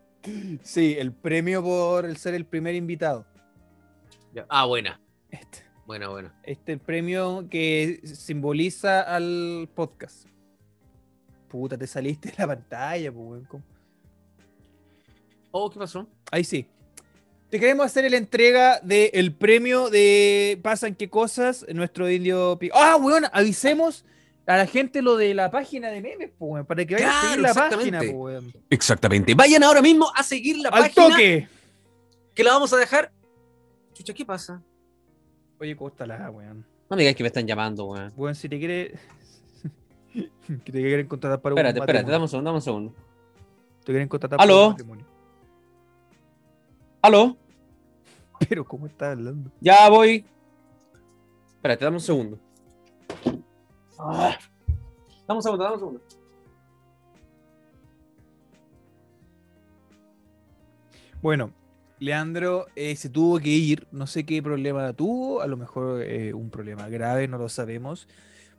Sí, 0.63 0.95
el 0.99 1.13
premio 1.13 1.63
por 1.63 2.13
ser 2.17 2.33
el 2.33 2.45
primer 2.45 2.75
invitado. 2.75 3.25
Ah, 4.49 4.65
buena. 4.65 4.99
Este. 5.29 5.68
Bueno, 5.89 6.11
bueno. 6.11 6.31
Este 6.43 6.77
premio 6.77 7.47
que 7.49 7.99
simboliza 8.03 9.01
al 9.01 9.67
podcast. 9.73 10.27
Puta, 11.47 11.79
te 11.79 11.87
saliste 11.87 12.29
de 12.29 12.35
la 12.37 12.45
pantalla, 12.45 13.11
pues, 13.11 13.41
Oh, 15.49 15.67
¿qué 15.67 15.79
pasó? 15.79 16.07
Ahí 16.29 16.43
sí. 16.43 16.67
Te 17.49 17.59
queremos 17.59 17.87
hacer 17.87 18.11
la 18.11 18.17
entrega 18.17 18.79
del 18.81 19.33
premio 19.33 19.89
de 19.89 20.59
Pasan 20.61 20.93
qué 20.93 21.09
cosas, 21.09 21.65
nuestro 21.73 22.07
indio. 22.07 22.59
Ah, 22.71 22.95
weón, 22.97 23.25
avisemos 23.33 24.05
a 24.45 24.57
la 24.57 24.67
gente 24.67 25.01
lo 25.01 25.17
de 25.17 25.33
la 25.33 25.49
página 25.49 25.89
de 25.89 26.01
memes, 26.01 26.29
pues, 26.37 26.67
para 26.67 26.85
que 26.85 26.93
vayan 26.93 27.09
a 27.09 27.21
seguir 27.23 27.39
la 27.39 27.53
página, 27.55 28.01
pues, 28.13 28.43
Exactamente. 28.69 29.33
Vayan 29.33 29.63
ahora 29.63 29.81
mismo 29.81 30.11
a 30.15 30.21
seguir 30.21 30.59
la 30.59 30.69
Al 30.69 30.83
página. 30.83 31.09
toque! 31.09 31.47
Que 32.35 32.43
la 32.43 32.53
vamos 32.53 32.71
a 32.73 32.77
dejar. 32.77 33.11
Chucha, 33.95 34.13
¿qué 34.13 34.23
pasa? 34.23 34.61
Oye, 35.59 35.77
la 36.05 36.31
weón. 36.31 36.65
No 36.89 36.95
me 36.95 37.01
digas 37.01 37.15
que 37.15 37.23
me 37.23 37.27
están 37.27 37.45
llamando, 37.45 37.85
weón. 37.85 38.13
Weón, 38.15 38.35
si 38.35 38.47
te 38.47 38.57
quiere. 38.57 38.97
que 40.13 40.71
te 40.71 40.71
quieren 40.71 41.07
contratar 41.07 41.41
para 41.41 41.53
espérate, 41.53 41.79
un 41.79 41.83
Espérate, 41.83 41.99
espérate, 41.99 42.11
dame 42.11 42.23
un 42.23 42.29
segundo, 42.29 42.49
dame 42.49 42.57
un 42.57 42.61
segundo. 42.61 42.93
Te 43.83 43.91
quieren 43.91 44.07
contratar 44.07 44.37
para 44.37 44.55
un 44.55 44.69
matrimonio. 44.69 45.05
¿Aló? 47.01 47.37
Pero, 48.49 48.63
¿cómo 48.65 48.87
estás 48.87 49.17
hablando? 49.17 49.51
Ya 49.59 49.89
voy. 49.89 50.25
Espérate, 51.55 51.83
dame 51.83 51.97
un 51.97 52.01
segundo. 52.01 52.39
Ah. 53.97 54.37
Dame 55.27 55.37
un 55.37 55.43
segundo, 55.43 55.63
dame 55.63 55.75
un 55.75 55.79
segundo. 55.79 56.01
Bueno, 61.21 61.51
Leandro 61.99 62.67
eh, 62.75 62.95
se 62.95 63.09
tuvo 63.09 63.39
que 63.39 63.49
ir, 63.49 63.87
no 63.91 64.07
sé 64.07 64.25
qué 64.25 64.41
problema 64.41 64.93
tuvo, 64.93 65.41
a 65.41 65.47
lo 65.47 65.57
mejor 65.57 66.01
eh, 66.01 66.33
un 66.33 66.49
problema 66.49 66.87
grave, 66.87 67.27
no 67.27 67.37
lo 67.37 67.49
sabemos. 67.49 68.07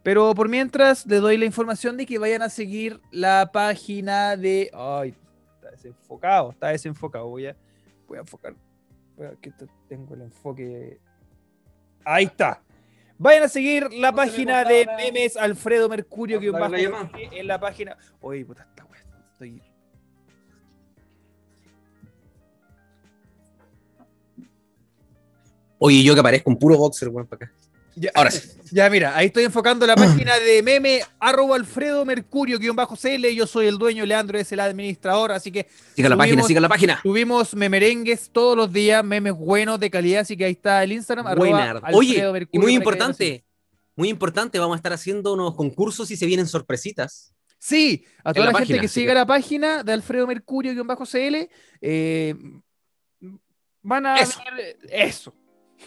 Pero 0.02 0.34
por 0.34 0.48
mientras 0.48 1.06
le 1.06 1.16
doy 1.16 1.36
la 1.36 1.44
información 1.44 1.96
de 1.96 2.06
que 2.06 2.18
vayan 2.18 2.42
a 2.42 2.48
seguir 2.48 3.00
la 3.10 3.50
página 3.52 4.36
de... 4.36 4.70
Ay, 4.72 5.14
está 5.56 5.70
desenfocado, 5.70 6.50
está 6.50 6.68
desenfocado. 6.68 7.28
Voy 7.28 7.46
a, 7.46 7.56
voy 8.06 8.18
a 8.18 8.20
enfocar. 8.20 8.54
Aquí 9.32 9.50
tengo 9.88 10.14
el 10.14 10.22
enfoque. 10.22 10.98
Ahí 12.04 12.24
está. 12.24 12.62
Vayan 13.18 13.42
a 13.42 13.48
seguir 13.48 13.92
la 13.92 14.12
página 14.12 14.64
de 14.64 14.86
memes 14.96 15.36
Alfredo 15.36 15.90
Mercurio, 15.90 16.40
que 16.40 16.46
en 16.46 17.46
la 17.46 17.60
página. 17.60 17.98
Oye, 18.22 18.46
puta, 18.46 18.66
esta 18.70 18.86
estoy 19.32 19.62
Oye, 25.82 26.02
yo 26.02 26.12
que 26.12 26.20
aparezco 26.20 26.50
un 26.50 26.58
puro 26.58 26.76
boxer, 26.76 27.08
weón, 27.08 27.26
para 27.26 27.46
acá. 27.46 27.54
Ya, 27.96 28.10
Ahora 28.14 28.30
sí. 28.30 28.48
Ya, 28.72 28.88
mira, 28.88 29.16
ahí 29.16 29.26
estoy 29.26 29.42
enfocando 29.42 29.84
la 29.84 29.96
página 29.96 30.38
de 30.38 30.62
meme, 30.62 31.00
arroba 31.18 31.56
Alfredo 31.56 32.04
Mercurio, 32.04 32.56
guion 32.56 32.76
bajo 32.76 32.96
CL. 32.96 33.34
Yo 33.34 33.44
soy 33.44 33.66
el 33.66 33.78
dueño, 33.78 34.06
Leandro 34.06 34.38
es 34.38 34.52
el 34.52 34.60
administrador, 34.60 35.32
así 35.32 35.50
que. 35.50 35.66
Siga 35.96 36.08
la 36.08 36.16
página, 36.16 36.44
siga 36.44 36.60
la 36.60 36.68
página. 36.68 37.00
Tuvimos 37.02 37.56
memerengues 37.56 38.30
todos 38.30 38.56
los 38.56 38.72
días, 38.72 39.02
memes 39.02 39.32
buenos 39.32 39.80
de 39.80 39.90
calidad, 39.90 40.20
así 40.20 40.36
que 40.36 40.44
ahí 40.44 40.52
está 40.52 40.84
el 40.84 40.92
Instagram. 40.92 41.26
Arroba 41.26 41.82
Oye, 41.92 42.22
y 42.52 42.58
muy 42.60 42.74
importante, 42.74 43.44
muy 43.96 44.08
importante, 44.08 44.56
vamos 44.60 44.74
a 44.74 44.76
estar 44.76 44.92
haciendo 44.92 45.32
unos 45.32 45.56
concursos 45.56 46.08
y 46.12 46.16
se 46.16 46.26
vienen 46.26 46.46
sorpresitas. 46.46 47.34
Sí, 47.58 48.04
a 48.22 48.32
toda 48.32 48.52
la, 48.52 48.58
gente 48.60 48.78
que 48.78 48.88
siga 48.88 49.14
la 49.14 49.26
página 49.26 49.82
de 49.82 49.92
Alfredo 49.92 50.28
Mercurio-CL, 50.28 51.48
eh, 51.80 52.34
van 53.82 54.06
a 54.06 54.16
eso. 54.20 54.40
ver 54.56 54.78
eso 54.88 55.34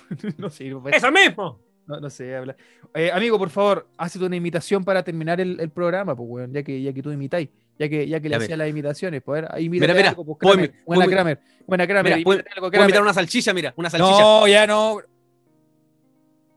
no 0.38 0.50
sé. 0.50 0.74
¡Eso 0.92 1.12
mismo! 1.12 1.60
No, 1.86 2.00
no 2.00 2.10
sé 2.10 2.36
hablar. 2.36 2.56
Eh, 2.94 3.12
amigo, 3.12 3.38
por 3.38 3.50
favor, 3.50 3.88
hazte 3.98 4.20
una 4.20 4.36
imitación 4.36 4.86
para 4.86 5.04
terminar 5.04 5.42
el, 5.42 5.60
el 5.60 5.70
programa, 5.70 6.16
pues, 6.16 6.30
weón, 6.30 6.54
ya 6.54 6.64
que, 6.64 6.82
ya 6.82 6.94
que 6.94 7.04
tú 7.04 7.12
imitáis. 7.12 7.50
Ya 7.78 7.90
que, 7.90 8.08
ya 8.08 8.20
que 8.20 8.30
le 8.30 8.36
hacía 8.36 8.56
las 8.56 8.70
imitaciones, 8.70 9.22
pues, 9.24 9.44
mira, 9.70 9.94
mira, 9.94 10.10
algo, 10.10 10.24
pues, 10.24 10.38
Kramer. 10.40 10.74
Buena 10.86 11.08
Kramer. 11.08 11.42
Buena 11.66 11.88
Kramer. 11.88 12.14
Mira, 12.14 12.24
puedo, 12.24 12.44
algo, 12.56 12.70
Kramer. 12.70 12.90
imitar 12.90 13.02
una 13.02 13.14
salchicha, 13.14 13.54
mira, 13.54 13.74
una 13.76 13.90
salchicha. 13.90 14.22
No, 14.22 14.48
ya 14.48 14.68
no. 14.68 15.00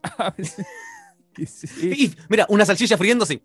mira, 2.29 2.45
una 2.49 2.65
salchicha 2.65 2.97
friéndose. 2.97 3.41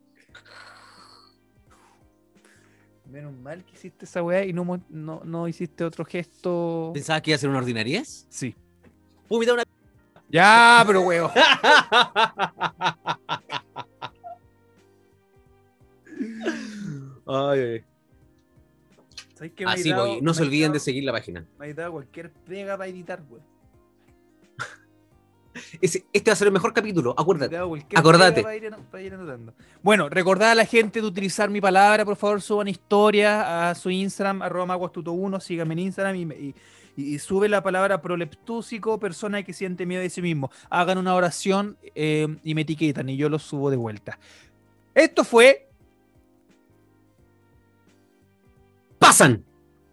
Menos 3.06 3.34
mal 3.34 3.64
que 3.64 3.74
hiciste 3.74 4.04
esa 4.04 4.22
weá 4.22 4.44
y 4.44 4.52
no, 4.52 4.82
no, 4.88 5.22
no 5.24 5.48
hiciste 5.48 5.84
otro 5.84 6.04
gesto. 6.04 6.90
¿Pensabas 6.94 7.22
que 7.22 7.30
iba 7.30 7.36
a 7.36 7.38
ser 7.38 7.48
una 7.48 7.58
ordinariez? 7.58 8.26
Sí. 8.28 8.54
Puedo 9.28 9.42
imitar 9.42 9.54
una. 9.54 9.71
Ya, 10.32 10.82
pero 10.86 11.02
weón. 11.02 11.30
ay, 17.26 17.60
ay. 17.60 17.84
Así 19.66 19.92
voy. 19.92 20.22
No 20.22 20.32
se 20.32 20.42
olviden 20.42 20.72
de 20.72 20.80
seguir 20.80 21.04
la 21.04 21.12
página. 21.12 21.44
Me 21.58 21.66
ha 21.66 21.74
dado 21.74 21.92
cualquier 21.92 22.32
pega 22.32 22.78
para 22.78 22.88
editar, 22.88 23.22
weón. 23.28 23.44
este 25.82 26.30
va 26.30 26.32
a 26.32 26.36
ser 26.36 26.46
el 26.46 26.52
mejor 26.52 26.72
capítulo, 26.72 27.14
acuérdate. 27.16 27.56
Acordate. 27.94 28.42
bueno, 29.82 30.08
recordad 30.08 30.52
a 30.52 30.54
la 30.54 30.64
gente 30.64 31.02
de 31.02 31.06
utilizar 31.06 31.50
mi 31.50 31.60
palabra, 31.60 32.06
por 32.06 32.16
favor, 32.16 32.40
suban 32.40 32.68
historias 32.68 33.44
a 33.46 33.74
su 33.74 33.90
Instagram, 33.90 34.40
arroba 34.40 34.74
maguastuto1, 34.76 35.40
síganme 35.40 35.74
en 35.74 35.78
Instagram 35.80 36.16
y, 36.16 36.22
y, 36.22 36.54
sube 37.18 37.48
la 37.48 37.62
palabra 37.62 38.02
proleptúsico, 38.02 38.98
persona 38.98 39.42
que 39.42 39.52
siente 39.52 39.86
miedo 39.86 40.02
de 40.02 40.10
sí 40.10 40.22
mismo. 40.22 40.50
Hagan 40.70 40.98
una 40.98 41.14
oración 41.14 41.78
eh, 41.94 42.28
y 42.44 42.54
me 42.54 42.62
etiquetan 42.62 43.08
y 43.08 43.16
yo 43.16 43.28
lo 43.28 43.38
subo 43.38 43.70
de 43.70 43.76
vuelta. 43.76 44.18
Esto 44.94 45.24
fue. 45.24 45.68
¡Pasan! 48.98 49.44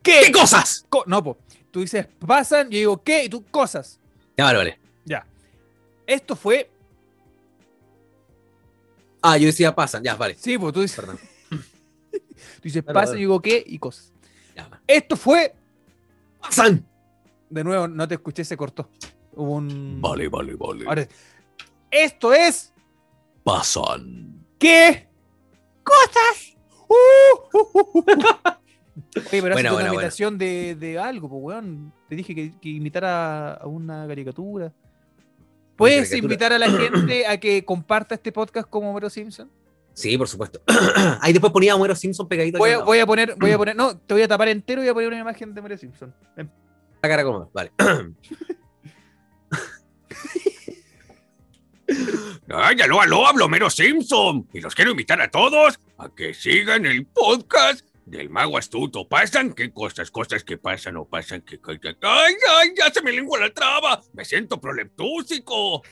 ¿Qué, 0.03 0.31
cosas? 0.31 0.85
no, 1.05 1.23
pues. 1.23 1.37
Tú 1.71 1.81
dices 1.81 2.07
pasan, 2.25 2.69
yo 2.69 2.77
digo 2.77 3.03
¿qué? 3.03 3.25
Y 3.25 3.29
tú 3.29 3.45
cosas. 3.45 3.99
Ya, 4.35 4.45
vale, 4.45 4.57
vale. 4.57 4.79
Ya. 5.05 5.25
Esto 6.07 6.35
fue. 6.35 6.69
Ah, 9.21 9.37
yo 9.37 9.47
decía 9.47 9.75
pasan, 9.75 10.03
ya, 10.03 10.15
vale. 10.15 10.35
Sí, 10.39 10.57
pues 10.57 10.73
tú 10.73 10.81
dices. 10.81 10.95
Perdón. 10.95 11.19
tú 11.51 12.61
dices 12.63 12.83
pasan, 12.83 13.15
yo 13.15 13.19
digo 13.19 13.41
qué 13.41 13.63
y 13.65 13.77
cosas. 13.77 14.11
Ya, 14.55 14.81
Esto 14.87 15.15
fue. 15.15 15.53
¡Pasan! 16.39 16.88
De 17.49 17.63
nuevo, 17.63 17.87
no 17.87 18.07
te 18.07 18.15
escuché, 18.15 18.43
se 18.43 18.55
cortó. 18.55 18.89
Hubo 19.33 19.55
un. 19.55 19.99
Vale, 20.01 20.27
vale, 20.27 20.55
vale. 20.55 21.07
esto 21.89 22.33
es. 22.33 22.73
Pasan. 23.43 24.45
¿Qué? 24.57 25.07
¡Cosas! 25.83 26.57
Uh, 26.87 27.57
uh, 27.57 27.99
uh, 27.99 28.03
Oye, 29.15 29.41
pero 29.41 29.55
bueno, 29.55 29.75
una 29.75 29.87
imitación 29.87 30.37
de, 30.37 30.75
de, 30.75 30.99
algo, 30.99 31.29
pues, 31.29 31.41
weón. 31.41 31.93
Te 32.07 32.15
dije 32.15 32.35
que, 32.35 32.53
que 32.59 32.69
imitara 32.69 33.53
a 33.53 33.67
una 33.67 34.07
caricatura. 34.07 34.73
¿Puedes 35.75 36.11
invitar 36.13 36.51
a 36.51 36.59
la 36.59 36.69
gente 36.69 37.25
a 37.25 37.39
que 37.39 37.63
comparta 37.63 38.15
este 38.15 38.31
podcast 38.31 38.69
como 38.69 38.91
Homero 38.91 39.09
Simpson? 39.09 39.49
Sí, 39.93 40.17
por 40.17 40.27
supuesto. 40.27 40.61
Ahí 41.21 41.31
después 41.31 41.53
ponía 41.53 41.73
a 41.73 41.75
Homero 41.75 41.95
Simpson 41.95 42.27
pegadito. 42.27 42.57
Voy, 42.57 42.71
voy, 42.85 42.99
a 42.99 43.05
poner, 43.05 43.35
voy 43.37 43.51
a 43.51 43.57
poner, 43.57 43.75
no, 43.75 43.97
te 43.97 44.13
voy 44.13 44.23
a 44.23 44.27
tapar 44.27 44.49
entero 44.49 44.81
y 44.81 44.85
voy 44.85 44.89
a 44.89 44.93
poner 44.93 45.07
una 45.09 45.19
imagen 45.19 45.53
de 45.53 45.59
Homero 45.61 45.77
Simpson. 45.77 46.13
La 47.01 47.09
cara 47.09 47.23
cómoda, 47.23 47.49
vale. 47.53 47.71
Ay, 52.51 52.81
aló, 52.81 53.01
aló, 53.01 53.27
hablo 53.27 53.45
Homero 53.45 53.69
Simpson. 53.69 54.47
Y 54.53 54.59
los 54.59 54.75
quiero 54.75 54.91
invitar 54.91 55.21
a 55.21 55.29
todos 55.29 55.79
a 55.97 56.09
que 56.09 56.33
sigan 56.33 56.85
el 56.85 57.05
podcast 57.05 57.87
del 58.05 58.29
mago 58.29 58.57
astuto. 58.57 59.07
¿Pasan 59.07 59.53
qué 59.53 59.71
cosas? 59.71 60.11
Cosas 60.11 60.43
que 60.43 60.57
pasan 60.57 60.97
o 60.97 61.05
pasan 61.05 61.41
que... 61.41 61.59
¡Ay, 62.01 62.35
ay! 62.49 62.73
¡Ya 62.75 62.91
se 62.91 63.01
me 63.01 63.11
lengua 63.11 63.39
la 63.39 63.53
traba! 63.53 64.01
¡Me 64.13 64.25
siento 64.25 64.59
proleptúsico! 64.59 65.83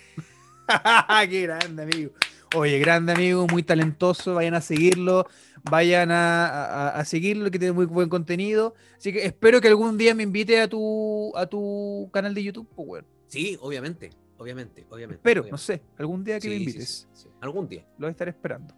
¡Qué 1.30 1.42
grande, 1.44 1.84
amigo! 1.84 2.12
Oye, 2.56 2.80
grande 2.80 3.12
amigo, 3.12 3.46
muy 3.48 3.64
talentoso. 3.64 4.36
Vayan 4.36 4.56
a 4.56 4.62
seguirlo. 4.62 5.28
Vayan 5.70 6.10
a, 6.12 7.04
seguirlo, 7.06 7.52
que 7.52 7.60
tiene 7.60 7.74
muy 7.74 7.86
buen 7.86 8.10
contenido. 8.10 8.76
Así 8.98 9.12
que 9.12 9.26
espero 9.26 9.62
que 9.62 9.68
algún 9.68 9.98
día 9.98 10.14
me 10.16 10.24
invite 10.24 10.60
a 10.62 10.68
tu, 10.68 11.32
a 11.36 11.46
tu 11.46 12.10
canal 12.12 12.34
de 12.34 12.44
YouTube, 12.44 12.68
pues, 12.76 13.04
Sí, 13.28 13.58
obviamente. 13.62 14.12
Obviamente, 14.38 14.86
obviamente. 14.90 15.16
Espero, 15.16 15.46
no 15.50 15.58
sé, 15.58 15.82
algún 15.98 16.24
día 16.24 16.40
que 16.40 16.48
me 16.48 16.56
invites. 16.56 17.08
algún 17.42 17.68
día. 17.68 17.84
Lo 17.98 18.06
voy 18.06 18.10
a 18.10 18.12
estar 18.12 18.28
esperando. 18.28 18.74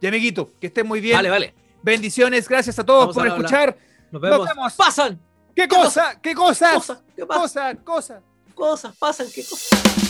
Y 0.00 0.06
amiguito, 0.06 0.52
que 0.60 0.66
estés 0.66 0.84
muy 0.84 1.00
bien. 1.00 1.16
Vale, 1.16 1.30
vale. 1.30 1.54
Bendiciones, 1.82 2.48
gracias 2.48 2.78
a 2.78 2.84
todos 2.84 3.14
por 3.14 3.26
escuchar. 3.26 3.76
Nos 4.10 4.20
vemos. 4.20 4.48
Pasan. 4.76 5.20
¿Qué 5.54 5.68
cosa? 5.68 6.20
¿Qué 6.20 6.34
cosas? 6.34 6.74
Cosa, 6.74 7.02
¿Qué 7.14 7.26
Cosas, 7.26 7.76
cosas. 7.82 8.22
Cosas, 8.54 8.96
pasan, 8.96 9.26
¿qué 9.34 9.44
cosas? 9.44 10.05